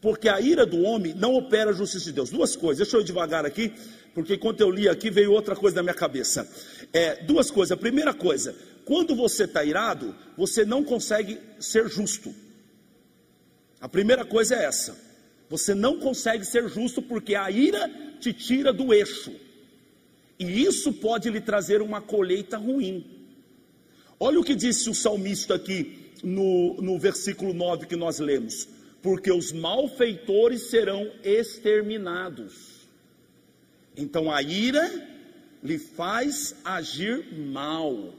porque 0.00 0.26
a 0.26 0.40
ira 0.40 0.64
do 0.64 0.80
homem 0.80 1.12
não 1.12 1.34
opera 1.34 1.68
a 1.68 1.74
justiça 1.74 2.06
de 2.06 2.12
Deus. 2.12 2.30
Duas 2.30 2.56
coisas, 2.56 2.78
deixa 2.78 2.96
eu 2.96 3.02
ir 3.02 3.04
devagar 3.04 3.44
aqui, 3.44 3.74
porque 4.14 4.36
enquanto 4.36 4.62
eu 4.62 4.70
li 4.70 4.88
aqui 4.88 5.10
veio 5.10 5.32
outra 5.32 5.54
coisa 5.54 5.76
na 5.76 5.82
minha 5.82 5.94
cabeça. 5.94 6.50
É, 6.94 7.22
duas 7.24 7.50
coisas. 7.50 7.78
Primeira 7.78 8.14
coisa, 8.14 8.56
quando 8.86 9.14
você 9.14 9.44
está 9.44 9.62
irado, 9.62 10.16
você 10.34 10.64
não 10.64 10.82
consegue 10.82 11.38
ser 11.60 11.90
justo. 11.90 12.34
A 13.78 13.86
primeira 13.86 14.24
coisa 14.24 14.54
é 14.54 14.64
essa. 14.64 14.96
Você 15.50 15.74
não 15.74 15.98
consegue 15.98 16.46
ser 16.46 16.66
justo 16.70 17.02
porque 17.02 17.34
a 17.34 17.50
ira 17.50 17.86
te 18.18 18.32
tira 18.32 18.72
do 18.72 18.94
eixo. 18.94 19.44
E 20.38 20.62
isso 20.62 20.92
pode 20.92 21.30
lhe 21.30 21.40
trazer 21.40 21.80
uma 21.80 22.00
colheita 22.00 22.56
ruim. 22.58 23.04
Olha 24.18 24.40
o 24.40 24.44
que 24.44 24.54
disse 24.54 24.88
o 24.88 24.94
salmista 24.94 25.54
aqui 25.54 26.10
no, 26.22 26.74
no 26.80 26.98
versículo 26.98 27.52
9 27.52 27.86
que 27.86 27.96
nós 27.96 28.18
lemos: 28.18 28.68
Porque 29.02 29.30
os 29.30 29.52
malfeitores 29.52 30.70
serão 30.70 31.10
exterminados. 31.22 32.76
Então 33.96 34.30
a 34.30 34.42
ira 34.42 34.90
lhe 35.62 35.78
faz 35.78 36.54
agir 36.64 37.32
mal. 37.32 38.12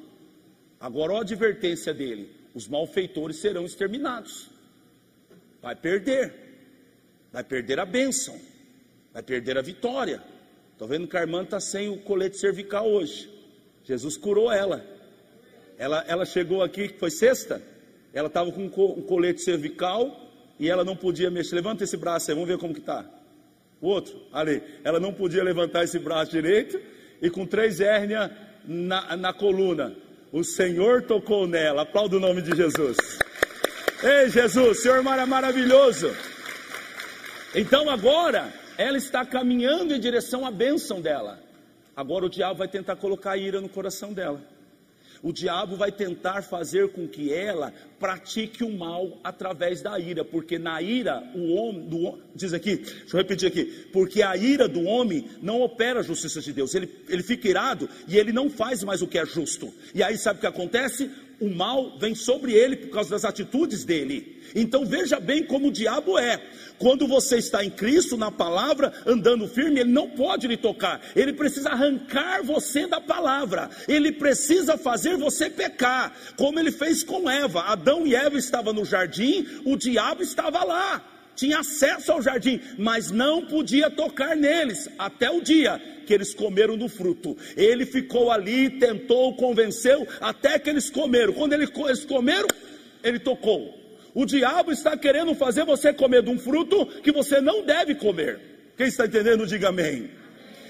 Agora, 0.79 1.13
olha 1.13 1.19
a 1.19 1.23
advertência 1.23 1.93
dele: 1.93 2.29
os 2.53 2.67
malfeitores 2.67 3.37
serão 3.37 3.65
exterminados. 3.65 4.49
Vai 5.61 5.75
perder, 5.75 6.33
vai 7.31 7.43
perder 7.43 7.79
a 7.79 7.85
bênção, 7.85 8.39
vai 9.13 9.23
perder 9.23 9.57
a 9.57 9.61
vitória. 9.61 10.21
Estou 10.77 10.87
vendo 10.87 11.07
que 11.07 11.17
a 11.17 11.21
irmã 11.21 11.41
está 11.41 11.59
sem 11.59 11.89
o 11.89 11.97
colete 11.97 12.37
cervical 12.37 12.87
hoje. 12.87 13.27
Jesus 13.83 14.15
curou 14.15 14.51
ela. 14.51 14.85
Ela, 15.75 16.05
ela 16.07 16.23
chegou 16.23 16.61
aqui, 16.61 16.93
foi 16.99 17.09
sexta, 17.09 17.59
ela 18.13 18.27
estava 18.27 18.51
com 18.51 18.65
um 18.65 18.69
colete 18.69 19.41
cervical 19.41 20.15
e 20.59 20.69
ela 20.69 20.85
não 20.85 20.95
podia 20.95 21.31
mexer. 21.31 21.55
Levanta 21.55 21.83
esse 21.83 21.97
braço 21.97 22.29
aí, 22.29 22.35
vamos 22.35 22.47
ver 22.47 22.59
como 22.59 22.75
que 22.75 22.79
está. 22.79 23.03
O 23.81 23.87
outro, 23.87 24.21
ali, 24.31 24.61
ela 24.83 24.99
não 24.99 25.11
podia 25.11 25.43
levantar 25.43 25.83
esse 25.83 25.97
braço 25.97 26.29
direito 26.29 26.79
e 27.23 27.27
com 27.27 27.43
três 27.43 27.81
hérnias 27.81 28.29
na, 28.63 29.17
na 29.17 29.33
coluna. 29.33 29.95
O 30.31 30.43
Senhor 30.43 31.01
tocou 31.01 31.47
nela. 31.47 31.81
Aplauda 31.81 32.17
o 32.17 32.19
nome 32.19 32.43
de 32.43 32.55
Jesus. 32.55 32.97
Ei, 34.03 34.29
Jesus, 34.29 34.83
Senhor 34.83 34.99
é 34.99 35.25
maravilhoso. 35.25 36.15
Então 37.55 37.89
agora, 37.89 38.53
ela 38.77 38.97
está 38.97 39.25
caminhando 39.25 39.93
em 39.93 39.99
direção 39.99 40.45
à 40.45 40.51
bênção 40.51 41.01
dela. 41.01 41.39
Agora 41.95 42.25
o 42.25 42.29
diabo 42.29 42.59
vai 42.59 42.67
tentar 42.67 42.95
colocar 42.95 43.37
ira 43.37 43.59
no 43.59 43.67
coração 43.67 44.13
dela. 44.13 44.41
O 45.23 45.33
diabo 45.33 45.75
vai 45.75 45.91
tentar 45.91 46.43
fazer 46.43 46.89
com 46.89 47.07
que 47.07 47.33
ela 47.33 47.73
pratique 47.99 48.63
o 48.63 48.69
mal 48.69 49.17
através 49.23 49.81
da 49.81 49.99
ira, 49.99 50.23
porque 50.23 50.59
na 50.59 50.79
ira 50.79 51.23
o 51.33 51.53
homem, 51.53 51.87
do, 51.87 52.19
diz 52.35 52.53
aqui, 52.53 52.75
deixa 52.77 53.15
eu 53.15 53.17
repetir 53.17 53.47
aqui, 53.47 53.65
porque 53.91 54.21
a 54.21 54.37
ira 54.37 54.67
do 54.67 54.83
homem 54.83 55.27
não 55.41 55.61
opera 55.61 56.01
a 56.01 56.03
justiça 56.03 56.39
de 56.39 56.53
Deus, 56.53 56.75
ele, 56.75 56.89
ele 57.09 57.23
fica 57.23 57.47
irado 57.47 57.89
e 58.07 58.15
ele 58.15 58.31
não 58.31 58.47
faz 58.47 58.83
mais 58.83 59.01
o 59.01 59.07
que 59.07 59.17
é 59.17 59.25
justo. 59.25 59.73
E 59.93 60.03
aí 60.03 60.17
sabe 60.17 60.37
o 60.37 60.41
que 60.41 60.47
acontece? 60.47 61.09
O 61.39 61.49
mal 61.49 61.97
vem 61.99 62.15
sobre 62.15 62.53
ele 62.53 62.75
por 62.75 62.89
causa 62.89 63.11
das 63.11 63.23
atitudes 63.23 63.85
dele. 63.85 64.41
Então 64.55 64.85
veja 64.85 65.19
bem 65.19 65.43
como 65.43 65.67
o 65.67 65.71
diabo 65.71 66.17
é. 66.17 66.41
Quando 66.79 67.07
você 67.07 67.37
está 67.37 67.63
em 67.63 67.69
Cristo, 67.69 68.17
na 68.17 68.31
palavra, 68.31 68.91
andando 69.05 69.47
firme, 69.47 69.79
ele 69.79 69.91
não 69.91 70.09
pode 70.09 70.47
lhe 70.47 70.57
tocar. 70.57 71.01
Ele 71.15 71.33
precisa 71.33 71.69
arrancar 71.69 72.43
você 72.43 72.87
da 72.87 72.99
palavra. 72.99 73.69
Ele 73.87 74.11
precisa 74.11 74.77
fazer 74.77 75.17
você 75.17 75.49
pecar, 75.49 76.15
como 76.35 76.59
ele 76.59 76.71
fez 76.71 77.03
com 77.03 77.29
Eva. 77.29 77.61
Adão 77.61 78.05
e 78.05 78.15
Eva 78.15 78.37
estavam 78.37 78.73
no 78.73 78.85
jardim, 78.85 79.45
o 79.63 79.75
diabo 79.75 80.23
estava 80.23 80.63
lá. 80.63 81.16
Tinha 81.37 81.59
acesso 81.59 82.11
ao 82.11 82.21
jardim, 82.21 82.59
mas 82.79 83.11
não 83.11 83.45
podia 83.45 83.91
tocar 83.91 84.35
neles, 84.35 84.89
até 84.97 85.29
o 85.29 85.39
dia 85.39 85.79
que 86.05 86.11
eles 86.11 86.33
comeram 86.33 86.75
do 86.75 86.89
fruto. 86.89 87.37
Ele 87.55 87.85
ficou 87.85 88.31
ali, 88.31 88.71
tentou, 88.71 89.35
convenceu, 89.35 90.07
até 90.19 90.57
que 90.57 90.67
eles 90.67 90.89
comeram. 90.89 91.33
Quando 91.33 91.53
eles 91.53 91.69
comeram, 92.05 92.47
ele 93.03 93.19
tocou. 93.19 93.77
O 94.15 94.25
diabo 94.25 94.71
está 94.71 94.97
querendo 94.97 95.35
fazer 95.35 95.63
você 95.63 95.93
comer 95.93 96.23
de 96.23 96.31
um 96.31 96.39
fruto 96.39 96.87
que 97.03 97.11
você 97.11 97.39
não 97.39 97.63
deve 97.63 97.93
comer. 97.93 98.39
Quem 98.75 98.87
está 98.87 99.05
entendendo, 99.05 99.45
diga 99.45 99.69
amém. 99.69 100.09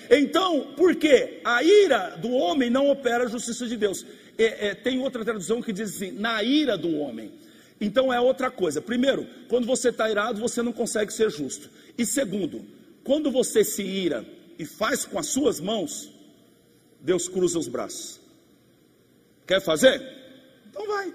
Então, 0.09 0.73
por 0.75 0.95
quê? 0.95 1.39
A 1.45 1.63
ira 1.63 2.17
do 2.17 2.31
homem 2.31 2.69
não 2.69 2.89
opera 2.89 3.23
a 3.23 3.27
justiça 3.29 3.65
de 3.65 3.77
Deus. 3.77 4.05
É, 4.37 4.67
é, 4.67 4.75
tem 4.75 4.99
outra 4.99 5.23
tradução 5.23 5.61
que 5.61 5.71
diz 5.71 5.95
assim: 5.95 6.11
na 6.11 6.43
ira 6.43 6.77
do 6.77 6.93
homem. 6.97 7.31
Então 7.79 8.11
é 8.11 8.19
outra 8.19 8.49
coisa. 8.49 8.81
Primeiro, 8.81 9.27
quando 9.47 9.67
você 9.67 9.89
está 9.89 10.09
irado, 10.09 10.39
você 10.39 10.61
não 10.61 10.73
consegue 10.73 11.13
ser 11.13 11.29
justo. 11.29 11.69
E 11.97 12.05
segundo, 12.05 12.65
quando 13.03 13.31
você 13.31 13.63
se 13.63 13.83
ira 13.83 14.25
e 14.57 14.65
faz 14.65 15.05
com 15.05 15.19
as 15.19 15.27
suas 15.27 15.59
mãos, 15.59 16.11
Deus 16.99 17.27
cruza 17.27 17.59
os 17.59 17.67
braços. 17.67 18.19
Quer 19.45 19.61
fazer? 19.61 20.01
Então 20.69 20.85
vai. 20.87 21.13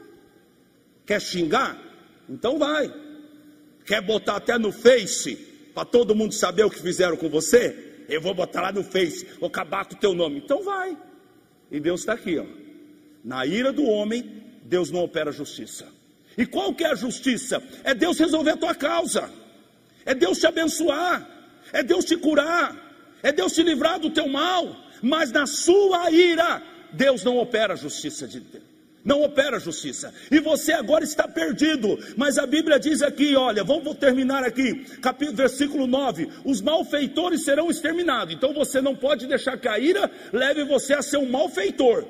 Quer 1.04 1.20
xingar? 1.20 1.78
Então 2.28 2.58
vai. 2.58 2.92
Quer 3.84 4.00
botar 4.00 4.36
até 4.36 4.58
no 4.58 4.72
Face 4.72 5.36
para 5.74 5.84
todo 5.84 6.14
mundo 6.14 6.32
saber 6.32 6.64
o 6.64 6.70
que 6.70 6.80
fizeram 6.80 7.16
com 7.16 7.28
você? 7.28 8.04
Eu 8.08 8.20
vou 8.20 8.34
botar 8.34 8.62
lá 8.62 8.72
no 8.72 8.84
Face, 8.84 9.26
vou 9.40 9.48
acabar 9.48 9.84
com 9.84 9.94
o 9.94 9.98
teu 9.98 10.14
nome. 10.14 10.38
Então 10.38 10.62
vai. 10.62 10.96
E 11.70 11.80
Deus 11.80 12.00
está 12.00 12.12
aqui, 12.12 12.38
ó. 12.38 12.46
Na 13.24 13.46
ira 13.46 13.72
do 13.72 13.84
homem, 13.84 14.42
Deus 14.64 14.90
não 14.90 15.00
opera 15.00 15.32
justiça. 15.32 15.86
E 16.36 16.46
qual 16.46 16.74
que 16.74 16.84
é 16.84 16.92
a 16.92 16.94
justiça? 16.94 17.62
É 17.84 17.94
Deus 17.94 18.18
resolver 18.18 18.52
a 18.52 18.56
tua 18.56 18.74
causa. 18.74 19.30
É 20.04 20.14
Deus 20.14 20.38
te 20.38 20.46
abençoar. 20.46 21.26
É 21.72 21.82
Deus 21.82 22.04
te 22.04 22.16
curar. 22.16 22.76
É 23.22 23.32
Deus 23.32 23.52
te 23.52 23.62
livrar 23.62 23.98
do 23.98 24.10
teu 24.10 24.28
mal. 24.28 24.76
Mas 25.02 25.30
na 25.30 25.46
sua 25.46 26.10
ira, 26.10 26.62
Deus 26.92 27.24
não 27.24 27.38
opera 27.38 27.74
a 27.74 27.76
justiça 27.76 28.26
de 28.26 28.40
Deus 28.40 28.72
não 29.04 29.22
opera 29.22 29.58
justiça. 29.58 30.12
E 30.30 30.38
você 30.40 30.72
agora 30.72 31.04
está 31.04 31.26
perdido. 31.26 31.98
Mas 32.16 32.38
a 32.38 32.46
Bíblia 32.46 32.78
diz 32.78 33.02
aqui, 33.02 33.34
olha, 33.34 33.64
vamos 33.64 33.96
terminar 33.96 34.44
aqui, 34.44 34.84
capítulo, 35.00 35.36
versículo 35.36 35.86
9: 35.86 36.28
os 36.44 36.60
malfeitores 36.60 37.44
serão 37.44 37.70
exterminados. 37.70 38.34
Então 38.34 38.52
você 38.52 38.80
não 38.80 38.94
pode 38.94 39.26
deixar 39.26 39.58
que 39.58 39.68
a 39.68 39.78
ira 39.78 40.10
leve 40.32 40.64
você 40.64 40.94
a 40.94 41.02
ser 41.02 41.18
um 41.18 41.28
malfeitor. 41.28 42.04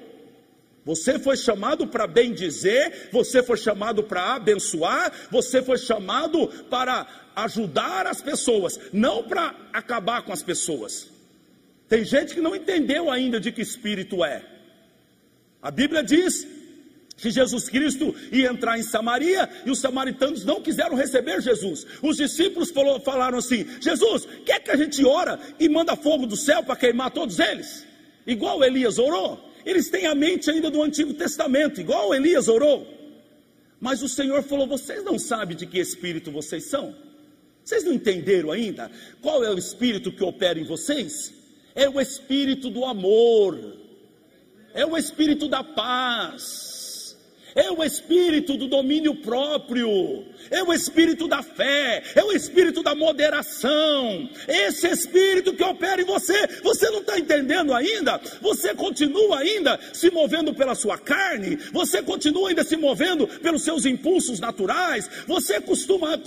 Você 0.84 1.18
foi 1.18 1.36
chamado 1.36 1.86
para 1.86 2.06
bem 2.06 2.32
dizer, 2.32 3.08
você 3.12 3.42
foi 3.42 3.56
chamado 3.56 4.02
para 4.02 4.34
abençoar, 4.34 5.12
você 5.30 5.62
foi 5.62 5.78
chamado 5.78 6.48
para 6.68 7.06
ajudar 7.36 8.06
as 8.06 8.20
pessoas, 8.20 8.78
não 8.92 9.22
para 9.22 9.54
acabar 9.72 10.22
com 10.22 10.32
as 10.32 10.42
pessoas. 10.42 11.08
Tem 11.88 12.04
gente 12.04 12.34
que 12.34 12.40
não 12.40 12.56
entendeu 12.56 13.10
ainda 13.10 13.38
de 13.38 13.52
que 13.52 13.62
espírito 13.62 14.24
é. 14.24 14.44
A 15.60 15.70
Bíblia 15.70 16.02
diz 16.02 16.46
que 17.16 17.30
Jesus 17.30 17.68
Cristo 17.68 18.12
ia 18.32 18.50
entrar 18.50 18.76
em 18.76 18.82
Samaria 18.82 19.48
e 19.64 19.70
os 19.70 19.78
samaritanos 19.78 20.44
não 20.44 20.60
quiseram 20.60 20.96
receber 20.96 21.40
Jesus. 21.40 21.86
Os 22.02 22.16
discípulos 22.16 22.72
falou, 22.72 22.98
falaram 22.98 23.38
assim: 23.38 23.64
Jesus, 23.80 24.26
quer 24.44 24.58
que 24.58 24.72
a 24.72 24.76
gente 24.76 25.04
ora 25.04 25.38
e 25.60 25.68
manda 25.68 25.94
fogo 25.94 26.26
do 26.26 26.36
céu 26.36 26.64
para 26.64 26.74
queimar 26.74 27.12
todos 27.12 27.38
eles? 27.38 27.86
Igual 28.26 28.64
Elias 28.64 28.98
orou. 28.98 29.51
Eles 29.64 29.88
têm 29.88 30.06
a 30.06 30.14
mente 30.14 30.50
ainda 30.50 30.70
do 30.70 30.82
Antigo 30.82 31.14
Testamento, 31.14 31.80
igual 31.80 32.14
Elias 32.14 32.48
orou. 32.48 32.86
Mas 33.80 34.02
o 34.02 34.08
Senhor 34.08 34.42
falou: 34.42 34.66
vocês 34.66 35.04
não 35.04 35.18
sabem 35.18 35.56
de 35.56 35.66
que 35.66 35.78
espírito 35.78 36.30
vocês 36.30 36.64
são? 36.64 36.94
Vocês 37.64 37.84
não 37.84 37.92
entenderam 37.92 38.50
ainda? 38.50 38.90
Qual 39.20 39.44
é 39.44 39.50
o 39.50 39.58
espírito 39.58 40.10
que 40.10 40.24
opera 40.24 40.58
em 40.58 40.64
vocês? 40.64 41.32
É 41.74 41.88
o 41.88 42.00
espírito 42.00 42.68
do 42.70 42.84
amor, 42.84 43.76
é 44.74 44.84
o 44.84 44.96
espírito 44.96 45.48
da 45.48 45.62
paz 45.62 46.71
é 47.54 47.70
o 47.70 47.82
espírito 47.82 48.56
do 48.56 48.68
domínio 48.68 49.14
próprio, 49.14 50.24
é 50.50 50.62
o 50.62 50.72
espírito 50.72 51.28
da 51.28 51.42
fé, 51.42 52.02
é 52.14 52.24
o 52.24 52.32
espírito 52.32 52.82
da 52.82 52.94
moderação, 52.94 54.28
esse 54.48 54.88
espírito 54.88 55.54
que 55.54 55.62
opera 55.62 56.00
em 56.00 56.04
você, 56.04 56.46
você 56.62 56.90
não 56.90 57.00
está 57.00 57.18
entendendo 57.18 57.74
ainda, 57.74 58.20
você 58.40 58.74
continua 58.74 59.38
ainda 59.40 59.78
se 59.92 60.10
movendo 60.10 60.54
pela 60.54 60.74
sua 60.74 60.98
carne, 60.98 61.56
você 61.72 62.02
continua 62.02 62.48
ainda 62.48 62.64
se 62.64 62.76
movendo 62.76 63.26
pelos 63.26 63.62
seus 63.62 63.84
impulsos 63.84 64.40
naturais, 64.40 65.08
você 65.26 65.60
costuma, 65.60 66.18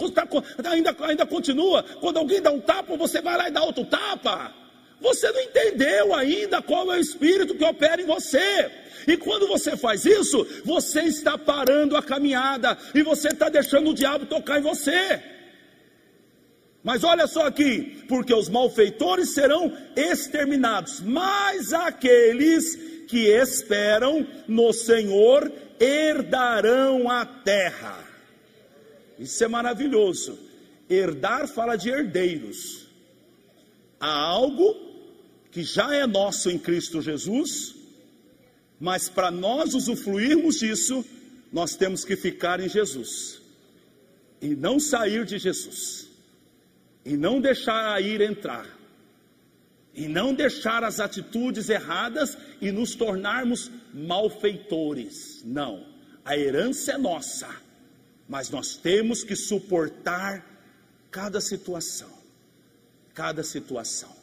ainda, 0.65 0.96
ainda 1.01 1.25
continua, 1.25 1.84
quando 2.00 2.17
alguém 2.17 2.41
dá 2.41 2.51
um 2.51 2.60
tapa, 2.60 2.96
você 2.96 3.22
vai 3.22 3.38
lá 3.38 3.48
e 3.48 3.51
dá 3.51 3.63
outro 3.63 3.86
tapa, 3.86 4.64
você 5.01 5.31
não 5.31 5.41
entendeu 5.41 6.13
ainda 6.13 6.61
qual 6.61 6.91
é 6.91 6.97
o 6.97 7.01
espírito 7.01 7.55
que 7.55 7.63
opera 7.63 8.01
em 8.01 8.05
você. 8.05 8.71
E 9.07 9.17
quando 9.17 9.47
você 9.47 9.77
faz 9.77 10.05
isso, 10.05 10.45
você 10.63 11.03
está 11.03 11.37
parando 11.37 11.95
a 11.95 12.01
caminhada 12.01 12.77
e 12.93 13.03
você 13.03 13.29
está 13.29 13.49
deixando 13.49 13.91
o 13.91 13.93
diabo 13.93 14.25
tocar 14.25 14.59
em 14.59 14.63
você. 14.63 15.21
Mas 16.83 17.03
olha 17.03 17.25
só 17.25 17.47
aqui, 17.47 18.03
porque 18.07 18.33
os 18.33 18.47
malfeitores 18.47 19.33
serão 19.33 19.75
exterminados, 19.95 21.01
mas 21.01 21.73
aqueles 21.73 22.75
que 23.07 23.27
esperam 23.27 24.25
no 24.47 24.71
Senhor 24.71 25.51
herdarão 25.79 27.09
a 27.09 27.25
terra. 27.25 28.03
Isso 29.17 29.43
é 29.43 29.47
maravilhoso. 29.47 30.38
Herdar 30.89 31.47
fala 31.47 31.75
de 31.75 31.89
herdeiros. 31.89 32.85
Há 33.99 34.12
algo 34.12 34.75
que 35.51 35.63
já 35.63 35.93
é 35.93 36.05
nosso 36.05 36.49
em 36.49 36.60
Cristo 36.60 37.01
Jesus, 37.01 37.75
mas 38.79 39.08
para 39.08 39.31
nós 39.31 39.73
usufruirmos 39.73 40.60
disso, 40.60 41.05
nós 41.51 41.75
temos 41.75 42.03
que 42.03 42.15
ficar 42.15 42.60
em 42.60 42.67
Jesus 42.67 43.41
e 44.41 44.55
não 44.55 44.79
sair 44.79 45.25
de 45.25 45.39
Jesus, 45.39 46.08
e 47.03 47.17
não 47.17 47.39
deixar 47.41 47.93
a 47.93 48.01
ira 48.01 48.25
entrar, 48.25 48.67
e 49.93 50.08
não 50.08 50.34
deixar 50.34 50.84
as 50.84 50.99
atitudes 50.99 51.69
erradas 51.69 52.38
e 52.62 52.71
nos 52.71 52.93
tornarmos 52.95 53.71
malfeitores. 53.93 55.41
Não, 55.43 55.88
a 56.23 56.38
herança 56.38 56.91
é 56.91 56.97
nossa, 56.97 57.49
mas 58.27 58.49
nós 58.49 58.75
temos 58.75 59.23
que 59.23 59.36
suportar 59.36 60.45
cada 61.10 61.39
situação. 61.39 62.14
Cada 63.15 63.43
situação. 63.43 64.15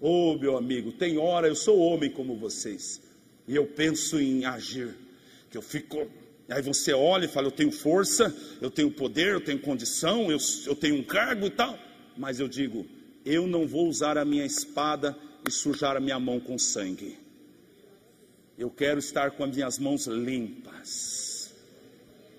Oh, 0.00 0.36
meu 0.38 0.56
amigo, 0.56 0.92
tem 0.92 1.18
hora, 1.18 1.48
eu 1.48 1.56
sou 1.56 1.80
homem 1.80 2.10
como 2.10 2.36
vocês 2.36 3.00
e 3.48 3.54
eu 3.54 3.66
penso 3.66 4.20
em 4.20 4.44
agir, 4.44 4.94
que 5.50 5.56
eu 5.56 5.62
fico. 5.62 6.06
Aí 6.48 6.62
você 6.62 6.92
olha 6.92 7.24
e 7.24 7.28
fala: 7.28 7.46
Eu 7.46 7.52
tenho 7.52 7.72
força, 7.72 8.34
eu 8.60 8.70
tenho 8.70 8.90
poder, 8.90 9.34
eu 9.34 9.40
tenho 9.40 9.58
condição, 9.58 10.30
eu, 10.30 10.38
eu 10.66 10.74
tenho 10.74 10.96
um 10.96 11.02
cargo 11.02 11.46
e 11.46 11.50
tal. 11.50 11.78
Mas 12.16 12.40
eu 12.40 12.48
digo: 12.48 12.86
Eu 13.24 13.46
não 13.46 13.66
vou 13.66 13.88
usar 13.88 14.18
a 14.18 14.24
minha 14.24 14.44
espada 14.44 15.16
e 15.46 15.50
sujar 15.50 15.96
a 15.96 16.00
minha 16.00 16.18
mão 16.18 16.40
com 16.40 16.58
sangue. 16.58 17.18
Eu 18.58 18.70
quero 18.70 18.98
estar 18.98 19.30
com 19.32 19.44
as 19.44 19.54
minhas 19.54 19.78
mãos 19.78 20.06
limpas. 20.06 21.54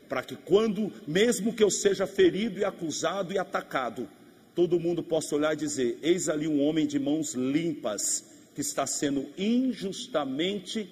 Para 0.09 0.23
que 0.23 0.35
quando, 0.35 0.91
mesmo 1.05 1.53
que 1.53 1.63
eu 1.63 1.69
seja 1.69 2.07
ferido 2.07 2.59
e 2.59 2.65
acusado 2.65 3.33
e 3.33 3.37
atacado, 3.37 4.09
todo 4.57 4.79
mundo 4.79 5.03
possa 5.03 5.35
olhar 5.35 5.53
e 5.53 5.55
dizer: 5.55 5.99
Eis 6.01 6.27
ali 6.27 6.47
um 6.47 6.63
homem 6.63 6.87
de 6.87 6.97
mãos 6.97 7.35
limpas 7.35 8.25
que 8.55 8.61
está 8.61 8.87
sendo 8.87 9.29
injustamente 9.37 10.89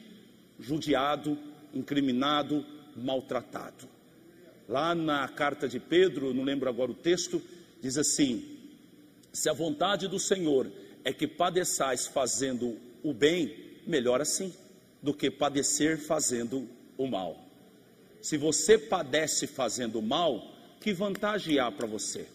judiado, 0.59 1.35
incriminado, 1.73 2.63
maltratado. 2.95 3.89
Lá 4.69 4.93
na 4.93 5.27
carta 5.27 5.67
de 5.67 5.79
Pedro, 5.79 6.31
não 6.31 6.43
lembro 6.43 6.69
agora 6.69 6.91
o 6.91 6.93
texto, 6.93 7.41
diz 7.81 7.97
assim: 7.97 8.45
Se 9.33 9.49
a 9.49 9.53
vontade 9.53 10.07
do 10.07 10.19
Senhor 10.19 10.71
é 11.03 11.11
que 11.11 11.27
padeçais 11.27 12.05
fazendo 12.05 12.77
o 13.01 13.15
bem, 13.15 13.79
melhor 13.87 14.21
assim, 14.21 14.53
do 15.01 15.11
que 15.11 15.31
padecer 15.31 15.97
fazendo 15.97 16.69
o 16.95 17.07
mal. 17.07 17.43
Se 18.21 18.37
você 18.37 18.77
padece 18.77 19.47
fazendo 19.47 19.97
o 19.97 20.03
mal, 20.03 20.53
que 20.79 20.93
vantagem 20.93 21.57
há 21.57 21.71
para 21.71 21.87
você? 21.87 22.34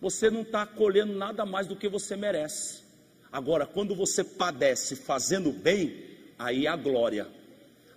Você 0.00 0.30
não 0.30 0.42
está 0.42 0.64
colhendo 0.66 1.12
nada 1.12 1.44
mais 1.44 1.66
do 1.66 1.76
que 1.76 1.88
você 1.88 2.16
merece. 2.16 2.82
Agora, 3.30 3.66
quando 3.66 3.94
você 3.94 4.24
padece 4.24 4.96
fazendo 4.96 5.52
bem, 5.52 6.04
aí 6.38 6.66
há 6.66 6.74
glória, 6.74 7.28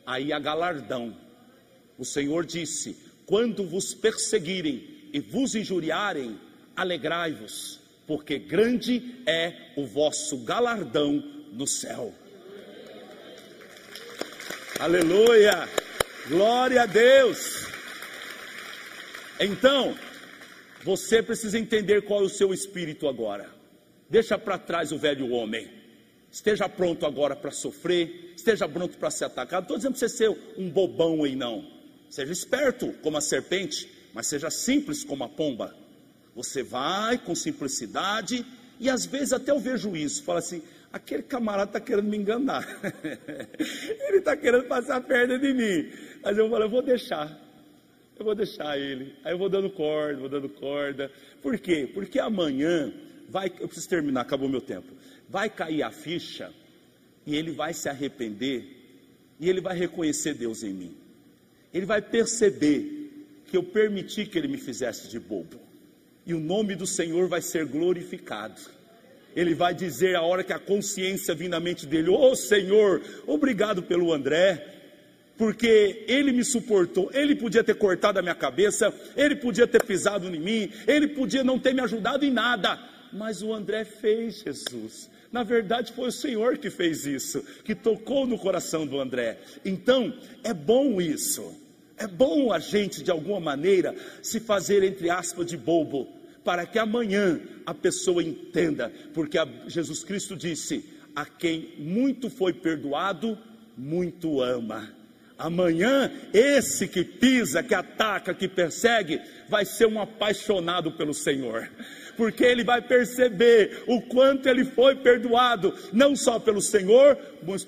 aí 0.05 0.33
há 0.33 0.39
galardão. 0.39 1.15
O 1.97 2.03
Senhor 2.03 2.45
disse: 2.45 2.97
quando 3.25 3.65
vos 3.65 3.93
perseguirem 3.93 5.09
e 5.13 5.19
vos 5.19 5.55
injuriarem, 5.55 6.39
alegrai-vos, 6.75 7.79
porque 8.05 8.37
grande 8.37 9.21
é 9.25 9.71
o 9.77 9.85
vosso 9.85 10.37
galardão 10.39 11.23
no 11.53 11.65
céu. 11.65 12.13
Aleluia! 14.79 15.69
Glória 16.27 16.83
a 16.83 16.85
Deus! 16.85 17.67
Então, 19.39 19.95
você 20.83 21.23
precisa 21.23 21.57
entender 21.57 22.03
qual 22.03 22.21
é 22.21 22.23
o 22.23 22.29
seu 22.29 22.53
espírito 22.53 23.07
agora. 23.07 23.49
Deixa 24.09 24.37
para 24.37 24.57
trás 24.57 24.91
o 24.91 24.97
velho 24.97 25.31
homem. 25.31 25.69
Esteja 26.31 26.67
pronto 26.67 27.05
agora 27.05 27.35
para 27.35 27.51
sofrer, 27.51 28.33
esteja 28.35 28.67
pronto 28.67 28.97
para 28.97 29.11
ser 29.11 29.25
atacado. 29.25 29.69
Não 29.69 29.77
estou 29.77 29.77
dizendo 29.77 29.93
para 29.93 29.99
você 29.99 30.09
ser 30.09 30.29
um 30.57 30.69
bobão 30.69 31.23
aí, 31.23 31.35
não. 31.35 31.65
Seja 32.09 32.31
esperto 32.31 32.93
como 33.01 33.17
a 33.17 33.21
serpente, 33.21 33.89
mas 34.13 34.27
seja 34.27 34.49
simples 34.49 35.03
como 35.03 35.23
a 35.23 35.29
pomba. 35.29 35.75
Você 36.35 36.63
vai 36.63 37.17
com 37.17 37.35
simplicidade 37.35 38.45
e 38.79 38.89
às 38.89 39.05
vezes 39.05 39.33
até 39.33 39.51
eu 39.51 39.59
vejo 39.59 39.95
isso. 39.95 40.23
Fala 40.23 40.39
assim: 40.39 40.61
aquele 40.91 41.23
camarada 41.23 41.69
está 41.69 41.79
querendo 41.79 42.09
me 42.09 42.17
enganar. 42.17 42.67
ele 44.07 44.17
está 44.17 44.35
querendo 44.35 44.65
passar 44.65 44.97
a 44.97 45.01
perna 45.01 45.39
de 45.39 45.53
mim. 45.53 45.91
Mas 46.21 46.37
eu 46.37 46.49
falo, 46.49 46.63
eu 46.63 46.69
vou 46.69 46.81
deixar. 46.81 47.42
Eu 48.23 48.25
vou 48.25 48.35
deixar 48.35 48.79
ele. 48.79 49.13
Aí 49.21 49.33
eu 49.33 49.37
vou 49.37 49.49
dando 49.49 49.69
corda, 49.69 50.17
vou 50.17 50.29
dando 50.29 50.47
corda. 50.47 51.11
Por 51.41 51.59
quê? 51.59 51.89
Porque 51.93 52.17
amanhã 52.19 52.93
vai, 53.27 53.51
eu 53.59 53.67
preciso 53.67 53.89
terminar, 53.89 54.21
acabou 54.21 54.47
meu 54.47 54.61
tempo. 54.61 54.93
Vai 55.27 55.49
cair 55.49 55.83
a 55.83 55.91
ficha 55.91 56.49
e 57.25 57.35
ele 57.35 57.51
vai 57.51 57.73
se 57.73 57.89
arrepender 57.89 58.63
e 59.41 59.49
ele 59.49 59.59
vai 59.59 59.77
reconhecer 59.77 60.35
Deus 60.35 60.63
em 60.63 60.73
mim. 60.73 60.95
Ele 61.73 61.85
vai 61.85 62.01
perceber 62.01 63.27
que 63.45 63.57
eu 63.57 63.63
permiti 63.63 64.25
que 64.25 64.37
ele 64.37 64.47
me 64.47 64.57
fizesse 64.57 65.09
de 65.09 65.19
bobo. 65.19 65.59
E 66.25 66.33
o 66.33 66.39
nome 66.39 66.75
do 66.75 66.87
Senhor 66.87 67.27
vai 67.27 67.41
ser 67.41 67.65
glorificado. 67.65 68.61
ele 69.35 69.53
vai 69.53 69.75
dizer 69.75 70.15
a 70.15 70.21
hora 70.21 70.45
que 70.45 70.53
a 70.53 70.59
consciência 70.59 71.35
vir 71.35 71.49
na 71.49 71.59
mente 71.59 71.85
dele: 71.85 72.07
Ô 72.09 72.31
oh, 72.31 72.35
Senhor, 72.37 73.01
obrigado 73.27 73.83
pelo 73.83 74.13
André, 74.13 74.72
porque 75.43 76.05
ele 76.07 76.31
me 76.31 76.41
suportou. 76.41 77.11
Ele 77.13 77.35
podia 77.35 77.61
ter 77.61 77.75
cortado 77.75 78.17
a 78.17 78.21
minha 78.21 78.33
cabeça, 78.33 78.93
ele 79.13 79.35
podia 79.35 79.67
ter 79.67 79.83
pisado 79.83 80.33
em 80.33 80.39
mim, 80.39 80.71
ele 80.87 81.09
podia 81.09 81.43
não 81.43 81.59
ter 81.59 81.73
me 81.73 81.81
ajudado 81.81 82.23
em 82.23 82.31
nada, 82.31 82.79
mas 83.11 83.43
o 83.43 83.53
André 83.53 83.83
fez, 83.83 84.41
Jesus. 84.41 85.11
Na 85.33 85.43
verdade, 85.43 85.91
foi 85.91 86.07
o 86.07 86.13
Senhor 86.13 86.57
que 86.57 86.69
fez 86.69 87.05
isso, 87.05 87.43
que 87.65 87.75
tocou 87.75 88.25
no 88.25 88.39
coração 88.39 88.87
do 88.87 88.97
André. 89.01 89.37
Então, 89.65 90.17
é 90.45 90.53
bom 90.53 91.01
isso. 91.01 91.53
É 91.97 92.07
bom 92.07 92.53
a 92.53 92.59
gente, 92.59 93.03
de 93.03 93.11
alguma 93.11 93.41
maneira, 93.41 93.93
se 94.21 94.39
fazer, 94.39 94.81
entre 94.81 95.09
aspas, 95.09 95.45
de 95.45 95.57
bobo 95.57 96.07
para 96.41 96.65
que 96.65 96.79
amanhã 96.79 97.41
a 97.65 97.73
pessoa 97.73 98.23
entenda, 98.23 98.93
porque 99.13 99.37
Jesus 99.67 100.05
Cristo 100.05 100.37
disse: 100.37 100.85
a 101.13 101.25
quem 101.25 101.73
muito 101.79 102.29
foi 102.29 102.53
perdoado, 102.53 103.37
muito 103.77 104.41
ama. 104.41 105.02
Amanhã, 105.37 106.11
esse 106.33 106.87
que 106.87 107.03
pisa, 107.03 107.63
que 107.63 107.73
ataca, 107.73 108.33
que 108.33 108.47
persegue, 108.47 109.19
vai 109.49 109.65
ser 109.65 109.87
um 109.87 109.99
apaixonado 109.99 110.91
pelo 110.91 111.13
Senhor, 111.13 111.69
porque 112.15 112.43
ele 112.43 112.63
vai 112.63 112.81
perceber 112.81 113.83
o 113.87 114.01
quanto 114.01 114.47
ele 114.47 114.63
foi 114.63 114.95
perdoado, 114.95 115.73
não 115.91 116.15
só 116.15 116.39
pelo 116.39 116.61
Senhor, 116.61 117.17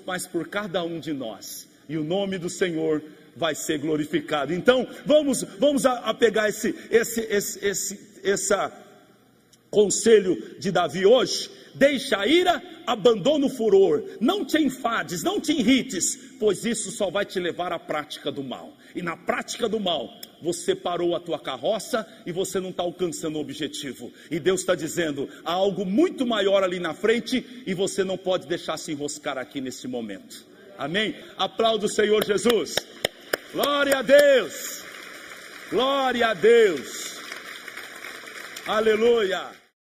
mas 0.06 0.26
por 0.26 0.48
cada 0.48 0.82
um 0.84 1.00
de 1.00 1.12
nós. 1.12 1.68
E 1.88 1.96
o 1.96 2.04
nome 2.04 2.38
do 2.38 2.48
Senhor 2.48 3.02
vai 3.36 3.54
ser 3.54 3.78
glorificado. 3.78 4.52
Então, 4.52 4.86
vamos, 5.04 5.42
vamos 5.58 5.84
a, 5.84 5.92
a 5.98 6.14
pegar 6.14 6.48
esse, 6.48 6.74
esse, 6.90 7.20
esse, 7.20 7.66
esse, 7.66 8.20
essa 8.24 8.85
conselho 9.76 10.56
de 10.58 10.72
Davi 10.72 11.04
hoje. 11.04 11.50
Deixa 11.74 12.18
a 12.18 12.26
ira, 12.26 12.62
abandona 12.86 13.44
o 13.44 13.50
furor, 13.50 14.02
não 14.18 14.42
te 14.42 14.56
enfades, 14.56 15.22
não 15.22 15.38
te 15.38 15.52
irrites, 15.52 16.18
pois 16.40 16.64
isso 16.64 16.90
só 16.90 17.10
vai 17.10 17.26
te 17.26 17.38
levar 17.38 17.70
à 17.70 17.78
prática 17.78 18.32
do 18.32 18.42
mal. 18.42 18.72
E 18.94 19.02
na 19.02 19.14
prática 19.14 19.68
do 19.68 19.78
mal, 19.78 20.08
você 20.40 20.74
parou 20.74 21.14
a 21.14 21.20
tua 21.20 21.38
carroça 21.38 22.06
e 22.24 22.32
você 22.32 22.58
não 22.58 22.70
está 22.70 22.82
alcançando 22.82 23.36
o 23.36 23.40
objetivo. 23.42 24.10
E 24.30 24.40
Deus 24.40 24.60
está 24.60 24.74
dizendo: 24.74 25.28
há 25.44 25.52
algo 25.52 25.84
muito 25.84 26.24
maior 26.24 26.64
ali 26.64 26.78
na 26.78 26.94
frente 26.94 27.44
e 27.66 27.74
você 27.74 28.02
não 28.02 28.16
pode 28.16 28.46
deixar 28.46 28.78
se 28.78 28.92
enroscar 28.92 29.36
aqui 29.36 29.60
nesse 29.60 29.86
momento. 29.86 30.46
Amém? 30.78 31.14
Aplauda 31.36 31.84
o 31.84 31.90
Senhor 31.90 32.24
Jesus. 32.24 32.76
Glória 33.52 33.98
a 33.98 34.02
Deus! 34.02 34.82
Glória 35.70 36.28
a 36.28 36.34
Deus! 36.34 37.20
Aleluia! 38.66 39.65